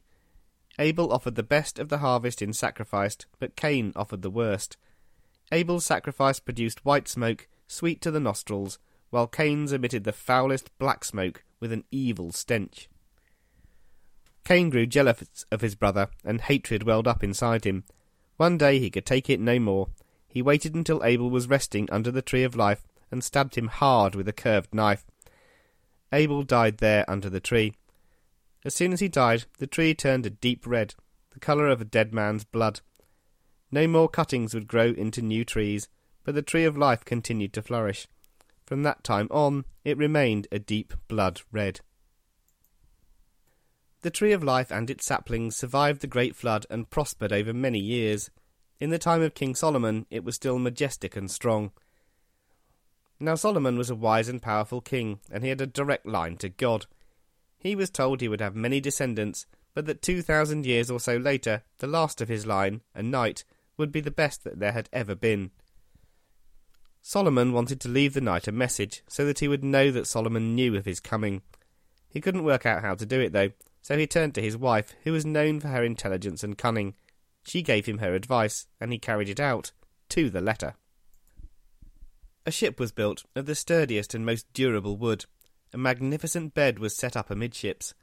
Abel 0.78 1.12
offered 1.12 1.34
the 1.34 1.42
best 1.42 1.80
of 1.80 1.88
the 1.88 1.98
harvest 1.98 2.40
in 2.40 2.52
sacrifice, 2.52 3.16
but 3.40 3.56
Cain 3.56 3.92
offered 3.96 4.22
the 4.22 4.30
worst. 4.30 4.76
Abel's 5.50 5.84
sacrifice 5.84 6.38
produced 6.38 6.84
white 6.84 7.08
smoke, 7.08 7.48
sweet 7.66 8.00
to 8.02 8.12
the 8.12 8.20
nostrils, 8.20 8.78
while 9.10 9.26
Cain's 9.26 9.72
emitted 9.72 10.04
the 10.04 10.12
foulest 10.12 10.70
black 10.78 11.04
smoke 11.04 11.42
with 11.58 11.72
an 11.72 11.82
evil 11.90 12.30
stench. 12.30 12.88
Cain 14.44 14.70
grew 14.70 14.86
jealous 14.86 15.44
of 15.50 15.60
his 15.60 15.74
brother, 15.74 16.06
and 16.24 16.42
hatred 16.42 16.84
welled 16.84 17.08
up 17.08 17.24
inside 17.24 17.64
him. 17.64 17.82
One 18.36 18.56
day 18.56 18.78
he 18.78 18.90
could 18.90 19.06
take 19.06 19.28
it 19.28 19.40
no 19.40 19.58
more. 19.58 19.88
He 20.28 20.40
waited 20.40 20.76
until 20.76 21.02
Abel 21.02 21.30
was 21.30 21.48
resting 21.48 21.88
under 21.90 22.12
the 22.12 22.22
tree 22.22 22.44
of 22.44 22.54
life, 22.54 22.86
and 23.10 23.24
stabbed 23.24 23.56
him 23.56 23.66
hard 23.66 24.14
with 24.14 24.28
a 24.28 24.32
curved 24.32 24.72
knife. 24.72 25.04
Abel 26.12 26.44
died 26.44 26.78
there 26.78 27.04
under 27.10 27.28
the 27.28 27.40
tree. 27.40 27.74
As 28.64 28.74
soon 28.74 28.92
as 28.92 29.00
he 29.00 29.08
died, 29.08 29.44
the 29.58 29.66
tree 29.66 29.94
turned 29.94 30.26
a 30.26 30.30
deep 30.30 30.66
red, 30.66 30.94
the 31.30 31.40
colour 31.40 31.68
of 31.68 31.80
a 31.80 31.84
dead 31.84 32.12
man's 32.12 32.44
blood. 32.44 32.80
No 33.70 33.86
more 33.86 34.08
cuttings 34.08 34.54
would 34.54 34.66
grow 34.66 34.90
into 34.90 35.22
new 35.22 35.44
trees, 35.44 35.88
but 36.24 36.34
the 36.34 36.42
tree 36.42 36.64
of 36.64 36.76
life 36.76 37.04
continued 37.04 37.52
to 37.54 37.62
flourish. 37.62 38.08
From 38.66 38.82
that 38.82 39.04
time 39.04 39.28
on, 39.30 39.64
it 39.84 39.96
remained 39.96 40.46
a 40.52 40.58
deep 40.58 40.92
blood 41.06 41.40
red. 41.52 41.80
The 44.02 44.10
tree 44.10 44.32
of 44.32 44.44
life 44.44 44.70
and 44.70 44.90
its 44.90 45.06
saplings 45.06 45.56
survived 45.56 46.00
the 46.00 46.06
great 46.06 46.36
flood 46.36 46.66
and 46.70 46.90
prospered 46.90 47.32
over 47.32 47.52
many 47.52 47.78
years. 47.78 48.30
In 48.78 48.90
the 48.90 48.98
time 48.98 49.22
of 49.22 49.34
King 49.34 49.54
Solomon, 49.54 50.06
it 50.10 50.22
was 50.22 50.34
still 50.34 50.58
majestic 50.58 51.16
and 51.16 51.30
strong. 51.30 51.72
Now 53.18 53.34
Solomon 53.34 53.76
was 53.76 53.90
a 53.90 53.96
wise 53.96 54.28
and 54.28 54.40
powerful 54.40 54.80
king, 54.80 55.18
and 55.30 55.42
he 55.42 55.48
had 55.48 55.60
a 55.60 55.66
direct 55.66 56.06
line 56.06 56.36
to 56.36 56.48
God. 56.48 56.86
He 57.58 57.74
was 57.74 57.90
told 57.90 58.20
he 58.20 58.28
would 58.28 58.40
have 58.40 58.54
many 58.54 58.80
descendants, 58.80 59.46
but 59.74 59.86
that 59.86 60.02
two 60.02 60.22
thousand 60.22 60.64
years 60.64 60.90
or 60.90 61.00
so 61.00 61.16
later, 61.16 61.62
the 61.78 61.86
last 61.86 62.20
of 62.20 62.28
his 62.28 62.46
line, 62.46 62.82
a 62.94 63.02
knight, 63.02 63.44
would 63.76 63.92
be 63.92 64.00
the 64.00 64.10
best 64.10 64.44
that 64.44 64.58
there 64.58 64.72
had 64.72 64.88
ever 64.92 65.14
been. 65.14 65.50
Solomon 67.00 67.52
wanted 67.52 67.80
to 67.80 67.88
leave 67.88 68.14
the 68.14 68.20
knight 68.20 68.48
a 68.48 68.52
message, 68.52 69.02
so 69.08 69.24
that 69.24 69.38
he 69.38 69.48
would 69.48 69.64
know 69.64 69.90
that 69.90 70.06
Solomon 70.06 70.54
knew 70.54 70.76
of 70.76 70.84
his 70.84 71.00
coming. 71.00 71.42
He 72.08 72.20
couldn't 72.20 72.44
work 72.44 72.66
out 72.66 72.82
how 72.82 72.94
to 72.94 73.06
do 73.06 73.20
it, 73.20 73.32
though, 73.32 73.50
so 73.82 73.96
he 73.96 74.06
turned 74.06 74.34
to 74.34 74.42
his 74.42 74.56
wife, 74.56 74.94
who 75.04 75.12
was 75.12 75.24
known 75.24 75.60
for 75.60 75.68
her 75.68 75.82
intelligence 75.82 76.42
and 76.42 76.58
cunning. 76.58 76.94
She 77.44 77.62
gave 77.62 77.86
him 77.86 77.98
her 77.98 78.14
advice, 78.14 78.66
and 78.80 78.92
he 78.92 78.98
carried 78.98 79.28
it 79.28 79.40
out, 79.40 79.72
to 80.10 80.28
the 80.28 80.40
letter. 80.40 80.74
A 82.44 82.50
ship 82.50 82.80
was 82.80 82.92
built 82.92 83.24
of 83.34 83.46
the 83.46 83.54
sturdiest 83.54 84.14
and 84.14 84.26
most 84.26 84.52
durable 84.52 84.96
wood. 84.96 85.26
A 85.72 85.78
magnificent 85.78 86.54
bed 86.54 86.78
was 86.78 86.96
set 86.96 87.16
up 87.16 87.30
amidships. 87.30 87.94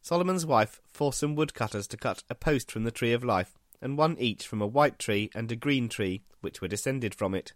Solomon's 0.00 0.44
wife 0.44 0.80
forced 0.86 1.20
some 1.20 1.36
woodcutters 1.36 1.86
to 1.88 1.96
cut 1.96 2.24
a 2.28 2.34
post 2.34 2.70
from 2.70 2.84
the 2.84 2.90
tree 2.90 3.12
of 3.12 3.22
life, 3.22 3.58
and 3.80 3.96
one 3.96 4.16
each 4.18 4.46
from 4.46 4.60
a 4.60 4.66
white 4.66 4.98
tree 4.98 5.30
and 5.34 5.50
a 5.50 5.56
green 5.56 5.88
tree, 5.88 6.22
which 6.40 6.60
were 6.60 6.68
descended 6.68 7.14
from 7.14 7.34
it. 7.34 7.52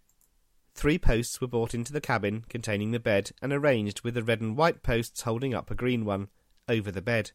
Three 0.73 0.97
posts 0.97 1.41
were 1.41 1.47
brought 1.47 1.73
into 1.73 1.91
the 1.91 1.99
cabin 1.99 2.45
containing 2.47 2.91
the 2.91 2.99
bed 2.99 3.31
and 3.41 3.51
arranged 3.51 4.01
with 4.01 4.13
the 4.13 4.23
red 4.23 4.41
and 4.41 4.55
white 4.55 4.83
posts 4.83 5.21
holding 5.21 5.53
up 5.53 5.71
a 5.71 5.75
green 5.75 6.05
one, 6.05 6.29
over 6.69 6.91
the 6.91 7.01
bed. 7.01 7.31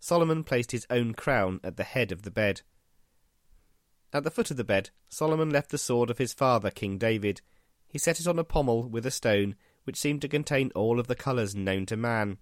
Solomon 0.00 0.42
placed 0.42 0.72
his 0.72 0.86
own 0.90 1.14
crown 1.14 1.60
at 1.62 1.76
the 1.76 1.84
head 1.84 2.10
of 2.10 2.22
the 2.22 2.30
bed. 2.30 2.62
At 4.12 4.24
the 4.24 4.30
foot 4.30 4.50
of 4.50 4.56
the 4.56 4.64
bed, 4.64 4.90
Solomon 5.08 5.48
left 5.48 5.70
the 5.70 5.78
sword 5.78 6.10
of 6.10 6.18
his 6.18 6.34
father, 6.34 6.70
King 6.70 6.98
David. 6.98 7.40
He 7.86 7.98
set 7.98 8.18
it 8.18 8.26
on 8.26 8.38
a 8.38 8.44
pommel 8.44 8.88
with 8.88 9.06
a 9.06 9.10
stone, 9.10 9.54
which 9.84 9.96
seemed 9.96 10.22
to 10.22 10.28
contain 10.28 10.70
all 10.74 10.98
of 10.98 11.06
the 11.06 11.14
colours 11.14 11.54
known 11.54 11.86
to 11.86 11.96
man. 11.96 12.38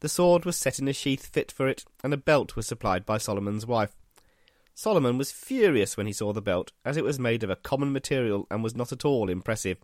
The 0.00 0.08
sword 0.08 0.44
was 0.44 0.56
set 0.56 0.78
in 0.78 0.88
a 0.88 0.92
sheath 0.92 1.26
fit 1.26 1.50
for 1.50 1.68
it, 1.68 1.84
and 2.04 2.14
a 2.14 2.18
belt 2.18 2.54
was 2.54 2.66
supplied 2.66 3.04
by 3.04 3.18
Solomon's 3.18 3.66
wife. 3.66 3.96
Solomon 4.74 5.18
was 5.18 5.32
furious 5.32 5.96
when 5.96 6.06
he 6.06 6.12
saw 6.12 6.32
the 6.32 6.40
belt, 6.40 6.70
as 6.84 6.96
it 6.96 7.02
was 7.02 7.18
made 7.18 7.42
of 7.42 7.50
a 7.50 7.56
common 7.56 7.92
material 7.92 8.46
and 8.48 8.62
was 8.62 8.76
not 8.76 8.92
at 8.92 9.04
all 9.04 9.28
impressive. 9.28 9.78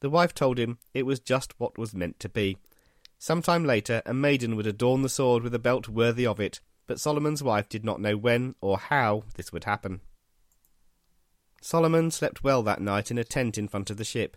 The 0.00 0.10
wife 0.10 0.32
told 0.32 0.58
him 0.58 0.78
it 0.94 1.04
was 1.04 1.18
just 1.18 1.58
what 1.58 1.76
was 1.76 1.94
meant 1.94 2.20
to 2.20 2.28
be. 2.28 2.58
Some 3.18 3.42
time 3.42 3.64
later, 3.64 4.00
a 4.06 4.14
maiden 4.14 4.54
would 4.54 4.68
adorn 4.68 5.02
the 5.02 5.08
sword 5.08 5.42
with 5.42 5.52
a 5.52 5.58
belt 5.58 5.88
worthy 5.88 6.24
of 6.24 6.38
it, 6.38 6.60
but 6.86 7.00
Solomon's 7.00 7.42
wife 7.42 7.68
did 7.68 7.84
not 7.84 8.00
know 8.00 8.16
when 8.16 8.54
or 8.60 8.78
how 8.78 9.24
this 9.34 9.52
would 9.52 9.64
happen. 9.64 10.00
Solomon 11.60 12.12
slept 12.12 12.44
well 12.44 12.62
that 12.62 12.80
night 12.80 13.10
in 13.10 13.18
a 13.18 13.24
tent 13.24 13.58
in 13.58 13.66
front 13.66 13.90
of 13.90 13.96
the 13.96 14.04
ship. 14.04 14.36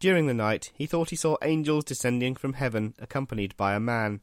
During 0.00 0.26
the 0.26 0.34
night, 0.34 0.72
he 0.74 0.86
thought 0.86 1.10
he 1.10 1.16
saw 1.16 1.36
angels 1.42 1.84
descending 1.84 2.34
from 2.34 2.54
heaven, 2.54 2.94
accompanied 2.98 3.54
by 3.58 3.74
a 3.74 3.80
man. 3.80 4.22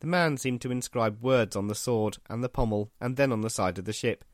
The 0.00 0.06
man 0.06 0.38
seemed 0.38 0.62
to 0.62 0.72
inscribe 0.72 1.22
words 1.22 1.54
on 1.54 1.68
the 1.68 1.74
sword 1.74 2.16
and 2.28 2.42
the 2.42 2.48
pommel, 2.48 2.90
and 3.00 3.16
then 3.16 3.30
on 3.30 3.42
the 3.42 3.50
side 3.50 3.78
of 3.78 3.84
the 3.84 3.92
ship. 3.92 4.24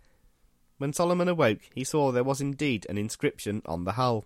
When 0.78 0.92
Solomon 0.92 1.28
awoke, 1.28 1.60
he 1.74 1.82
saw 1.82 2.12
there 2.12 2.24
was 2.24 2.40
indeed 2.40 2.86
an 2.88 2.96
inscription 2.96 3.62
on 3.66 3.84
the 3.84 3.92
hull. 3.92 4.24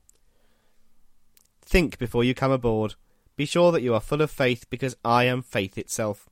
Think 1.63 1.99
before 1.99 2.25
you 2.25 2.35
come 2.35 2.53
aboard. 2.53 2.95
Be 3.37 3.47
sure 3.47 3.73
that 3.73 3.83
you 3.83 3.95
are 3.95 4.01
full 4.01 4.21
of 4.21 4.31
faith, 4.31 4.67
because 4.69 4.97
I 5.03 5.25
am 5.25 5.41
faith 5.41 5.79
itself. 5.79 6.29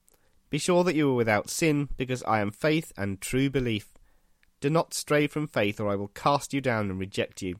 Be 0.50 0.58
sure 0.58 0.84
that 0.84 0.94
you 0.94 1.10
are 1.10 1.14
without 1.14 1.48
sin, 1.48 1.88
because 1.96 2.22
I 2.24 2.40
am 2.40 2.50
faith 2.50 2.92
and 2.98 3.18
true 3.18 3.48
belief. 3.48 3.94
Do 4.60 4.68
not 4.68 4.92
stray 4.92 5.26
from 5.26 5.46
faith, 5.46 5.80
or 5.80 5.88
I 5.88 5.96
will 5.96 6.08
cast 6.08 6.52
you 6.52 6.60
down 6.60 6.90
and 6.90 7.00
reject 7.00 7.40
you. 7.40 7.56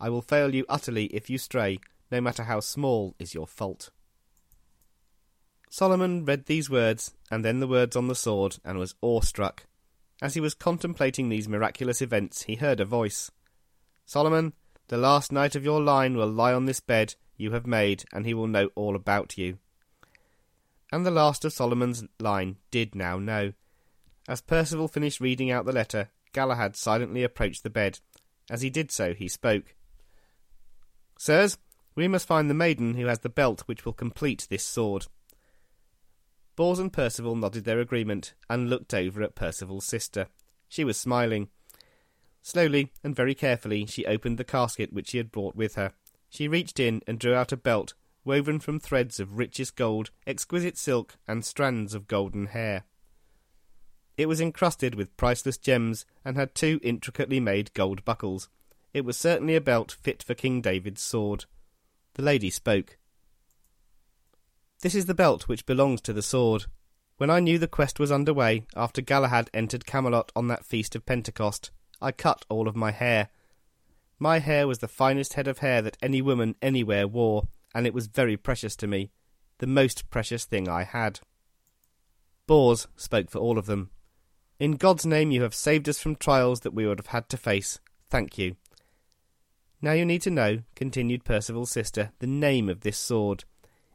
I 0.00 0.10
will 0.10 0.22
fail 0.22 0.54
you 0.54 0.64
utterly 0.68 1.06
if 1.06 1.30
you 1.30 1.38
stray, 1.38 1.78
no 2.10 2.20
matter 2.20 2.44
how 2.44 2.60
small 2.60 3.14
is 3.18 3.34
your 3.34 3.46
fault. 3.46 3.90
Solomon 5.70 6.24
read 6.24 6.46
these 6.46 6.70
words, 6.70 7.14
and 7.30 7.44
then 7.44 7.60
the 7.60 7.66
words 7.66 7.96
on 7.96 8.08
the 8.08 8.14
sword, 8.14 8.58
and 8.64 8.78
was 8.78 8.94
awestruck. 9.02 9.64
As 10.22 10.34
he 10.34 10.40
was 10.40 10.54
contemplating 10.54 11.28
these 11.28 11.48
miraculous 11.48 12.00
events, 12.00 12.44
he 12.44 12.56
heard 12.56 12.80
a 12.80 12.84
voice. 12.84 13.30
Solomon, 14.04 14.52
the 14.88 14.96
last 14.96 15.32
knight 15.32 15.56
of 15.56 15.64
your 15.64 15.80
line 15.80 16.16
will 16.16 16.28
lie 16.28 16.52
on 16.52 16.66
this 16.66 16.80
bed 16.80 17.14
you 17.36 17.52
have 17.52 17.66
made, 17.66 18.04
and 18.12 18.24
he 18.24 18.34
will 18.34 18.46
know 18.46 18.70
all 18.74 18.96
about 18.96 19.36
you 19.36 19.58
and 20.92 21.04
the 21.04 21.10
last 21.10 21.44
of 21.44 21.52
Solomon's 21.52 22.04
line 22.20 22.56
did 22.70 22.94
now 22.94 23.18
know. 23.18 23.52
As 24.28 24.40
Percival 24.40 24.88
finished 24.88 25.20
reading 25.20 25.50
out 25.50 25.66
the 25.66 25.72
letter, 25.72 26.10
Galahad 26.32 26.76
silently 26.76 27.22
approached 27.22 27.62
the 27.62 27.70
bed. 27.70 28.00
As 28.50 28.62
he 28.62 28.70
did 28.70 28.90
so, 28.90 29.14
he 29.14 29.28
spoke. 29.28 29.74
Sirs, 31.18 31.58
we 31.94 32.08
must 32.08 32.26
find 32.26 32.48
the 32.48 32.54
maiden 32.54 32.94
who 32.94 33.06
has 33.06 33.20
the 33.20 33.28
belt 33.28 33.62
which 33.66 33.84
will 33.84 33.92
complete 33.92 34.46
this 34.50 34.64
sword. 34.64 35.06
Bors 36.56 36.78
and 36.78 36.92
Percival 36.92 37.36
nodded 37.36 37.64
their 37.64 37.80
agreement 37.80 38.34
and 38.48 38.70
looked 38.70 38.94
over 38.94 39.22
at 39.22 39.34
Percival's 39.34 39.84
sister. 39.84 40.28
She 40.68 40.84
was 40.84 40.96
smiling. 40.96 41.48
Slowly 42.42 42.92
and 43.02 43.14
very 43.14 43.34
carefully 43.34 43.86
she 43.86 44.06
opened 44.06 44.38
the 44.38 44.44
casket 44.44 44.92
which 44.92 45.10
she 45.10 45.18
had 45.18 45.32
brought 45.32 45.56
with 45.56 45.74
her. 45.74 45.92
She 46.28 46.48
reached 46.48 46.80
in 46.80 47.02
and 47.06 47.18
drew 47.18 47.34
out 47.34 47.52
a 47.52 47.56
belt 47.56 47.94
woven 48.26 48.58
from 48.58 48.80
threads 48.80 49.20
of 49.20 49.38
richest 49.38 49.76
gold, 49.76 50.10
exquisite 50.26 50.76
silk, 50.76 51.16
and 51.28 51.44
strands 51.44 51.94
of 51.94 52.08
golden 52.08 52.46
hair. 52.46 52.82
It 54.18 54.26
was 54.26 54.40
encrusted 54.40 54.94
with 54.94 55.16
priceless 55.16 55.56
gems 55.56 56.04
and 56.24 56.36
had 56.36 56.54
two 56.54 56.80
intricately 56.82 57.38
made 57.38 57.72
gold 57.72 58.04
buckles. 58.04 58.48
It 58.96 59.04
was 59.04 59.18
certainly 59.18 59.54
a 59.54 59.60
belt 59.60 59.94
fit 60.00 60.22
for 60.22 60.32
King 60.32 60.62
David's 60.62 61.02
sword. 61.02 61.44
The 62.14 62.22
lady 62.22 62.48
spoke. 62.48 62.96
This 64.80 64.94
is 64.94 65.04
the 65.04 65.12
belt 65.12 65.48
which 65.48 65.66
belongs 65.66 66.00
to 66.00 66.14
the 66.14 66.22
sword. 66.22 66.64
When 67.18 67.28
I 67.28 67.40
knew 67.40 67.58
the 67.58 67.68
quest 67.68 68.00
was 68.00 68.10
under 68.10 68.32
way, 68.32 68.64
after 68.74 69.02
Galahad 69.02 69.50
entered 69.52 69.84
Camelot 69.84 70.32
on 70.34 70.48
that 70.48 70.64
feast 70.64 70.96
of 70.96 71.04
Pentecost, 71.04 71.70
I 72.00 72.10
cut 72.10 72.46
all 72.48 72.66
of 72.66 72.74
my 72.74 72.90
hair. 72.90 73.28
My 74.18 74.38
hair 74.38 74.66
was 74.66 74.78
the 74.78 74.88
finest 74.88 75.34
head 75.34 75.46
of 75.46 75.58
hair 75.58 75.82
that 75.82 75.98
any 76.00 76.22
woman 76.22 76.56
anywhere 76.62 77.06
wore, 77.06 77.48
and 77.74 77.86
it 77.86 77.92
was 77.92 78.06
very 78.06 78.38
precious 78.38 78.76
to 78.76 78.86
me, 78.86 79.10
the 79.58 79.66
most 79.66 80.08
precious 80.08 80.46
thing 80.46 80.70
I 80.70 80.84
had. 80.84 81.20
Bors 82.46 82.88
spoke 82.96 83.28
for 83.28 83.40
all 83.40 83.58
of 83.58 83.66
them. 83.66 83.90
In 84.58 84.76
God's 84.76 85.04
name, 85.04 85.32
you 85.32 85.42
have 85.42 85.54
saved 85.54 85.86
us 85.86 86.00
from 86.00 86.16
trials 86.16 86.60
that 86.60 86.72
we 86.72 86.86
would 86.86 86.98
have 86.98 87.08
had 87.08 87.28
to 87.28 87.36
face. 87.36 87.78
Thank 88.08 88.38
you. 88.38 88.56
Now 89.82 89.92
you 89.92 90.04
need 90.04 90.22
to 90.22 90.30
know, 90.30 90.62
continued 90.74 91.24
Percival's 91.24 91.70
sister, 91.70 92.12
the 92.18 92.26
name 92.26 92.68
of 92.68 92.80
this 92.80 92.98
sword. 92.98 93.44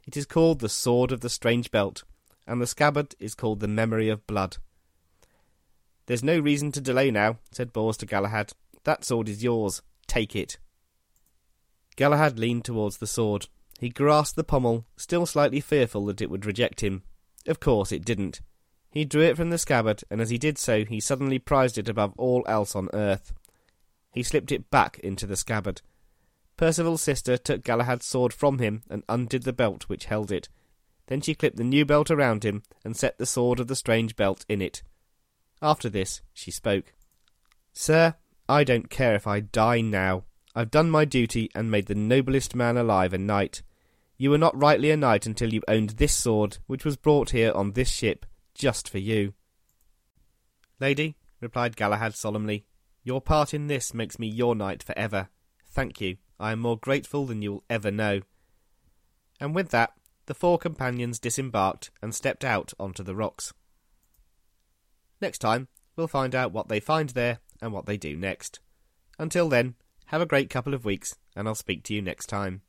It 0.06 0.16
is 0.16 0.26
called 0.26 0.60
the 0.60 0.68
Sword 0.68 1.12
of 1.12 1.20
the 1.20 1.28
Strange 1.28 1.70
Belt, 1.70 2.04
and 2.46 2.60
the 2.60 2.66
scabbard 2.66 3.14
is 3.18 3.34
called 3.34 3.60
the 3.60 3.68
Memory 3.68 4.08
of 4.08 4.26
Blood. 4.26 4.58
There's 6.06 6.24
no 6.24 6.38
reason 6.38 6.72
to 6.72 6.80
delay 6.80 7.10
now, 7.10 7.38
said 7.50 7.72
Bors 7.72 7.96
to 7.98 8.06
Galahad. 8.06 8.52
That 8.84 9.04
sword 9.04 9.28
is 9.28 9.44
yours. 9.44 9.82
Take 10.06 10.34
it. 10.34 10.58
Galahad 11.96 12.38
leaned 12.38 12.64
towards 12.64 12.98
the 12.98 13.06
sword, 13.06 13.46
he 13.82 13.88
grasped 13.88 14.36
the 14.36 14.44
pommel, 14.44 14.86
still 14.96 15.26
slightly 15.26 15.58
fearful 15.58 16.06
that 16.06 16.22
it 16.22 16.30
would 16.30 16.46
reject 16.46 16.84
him. 16.84 17.02
Of 17.48 17.58
course 17.58 17.90
it 17.90 18.04
didn't. 18.04 18.40
He 18.92 19.04
drew 19.04 19.22
it 19.22 19.36
from 19.36 19.50
the 19.50 19.58
scabbard, 19.58 20.04
and 20.08 20.20
as 20.20 20.30
he 20.30 20.38
did 20.38 20.56
so, 20.56 20.84
he 20.84 21.00
suddenly 21.00 21.40
prized 21.40 21.78
it 21.78 21.88
above 21.88 22.12
all 22.16 22.44
else 22.46 22.76
on 22.76 22.88
earth. 22.92 23.32
He 24.12 24.22
slipped 24.22 24.52
it 24.52 24.70
back 24.70 24.98
into 25.00 25.26
the 25.26 25.36
scabbard. 25.36 25.82
Percival's 26.56 27.02
sister 27.02 27.36
took 27.36 27.64
Galahad's 27.64 28.06
sword 28.06 28.32
from 28.32 28.58
him 28.58 28.82
and 28.88 29.02
undid 29.08 29.42
the 29.42 29.52
belt 29.52 29.88
which 29.88 30.04
held 30.04 30.30
it. 30.30 30.48
Then 31.06 31.20
she 31.20 31.34
clipped 31.34 31.56
the 31.56 31.64
new 31.64 31.84
belt 31.84 32.10
around 32.10 32.44
him 32.44 32.62
and 32.84 32.96
set 32.96 33.18
the 33.18 33.26
sword 33.26 33.58
of 33.58 33.66
the 33.66 33.76
strange 33.76 34.14
belt 34.14 34.44
in 34.48 34.62
it. 34.62 34.82
After 35.60 35.88
this, 35.88 36.20
she 36.32 36.50
spoke. 36.50 36.92
Sir, 37.72 38.14
I 38.48 38.64
don't 38.64 38.90
care 38.90 39.14
if 39.14 39.26
I 39.26 39.40
die 39.40 39.80
now. 39.80 40.24
I've 40.54 40.70
done 40.70 40.90
my 40.90 41.04
duty 41.04 41.50
and 41.54 41.70
made 41.70 41.86
the 41.86 41.94
noblest 41.94 42.54
man 42.54 42.76
alive 42.76 43.14
a 43.14 43.18
knight. 43.18 43.62
You 44.18 44.30
were 44.30 44.38
not 44.38 44.56
rightly 44.60 44.90
a 44.90 44.96
knight 44.96 45.26
until 45.26 45.52
you 45.52 45.62
owned 45.66 45.90
this 45.90 46.14
sword, 46.14 46.58
which 46.66 46.84
was 46.84 46.96
brought 46.96 47.30
here 47.30 47.52
on 47.52 47.72
this 47.72 47.88
ship, 47.88 48.26
just 48.54 48.88
for 48.88 48.98
you. 48.98 49.32
Lady, 50.78 51.16
replied 51.40 51.76
Galahad 51.76 52.14
solemnly, 52.14 52.66
your 53.04 53.20
part 53.20 53.52
in 53.52 53.66
this 53.66 53.92
makes 53.94 54.18
me 54.18 54.26
your 54.26 54.54
knight 54.54 54.82
for 54.82 54.96
ever. 54.96 55.28
Thank 55.66 56.00
you. 56.00 56.16
I 56.38 56.52
am 56.52 56.60
more 56.60 56.78
grateful 56.78 57.26
than 57.26 57.42
you 57.42 57.52
will 57.52 57.64
ever 57.70 57.90
know. 57.90 58.20
And 59.40 59.54
with 59.54 59.70
that, 59.70 59.92
the 60.26 60.34
four 60.34 60.58
companions 60.58 61.18
disembarked 61.18 61.90
and 62.00 62.14
stepped 62.14 62.44
out 62.44 62.72
onto 62.78 63.02
the 63.02 63.14
rocks. 63.14 63.52
Next 65.20 65.38
time, 65.38 65.68
we'll 65.96 66.08
find 66.08 66.34
out 66.34 66.52
what 66.52 66.68
they 66.68 66.80
find 66.80 67.10
there 67.10 67.38
and 67.60 67.72
what 67.72 67.86
they 67.86 67.96
do 67.96 68.16
next. 68.16 68.60
Until 69.18 69.48
then, 69.48 69.74
have 70.06 70.20
a 70.20 70.26
great 70.26 70.50
couple 70.50 70.74
of 70.74 70.84
weeks, 70.84 71.16
and 71.34 71.48
I'll 71.48 71.54
speak 71.54 71.84
to 71.84 71.94
you 71.94 72.02
next 72.02 72.26
time. 72.26 72.62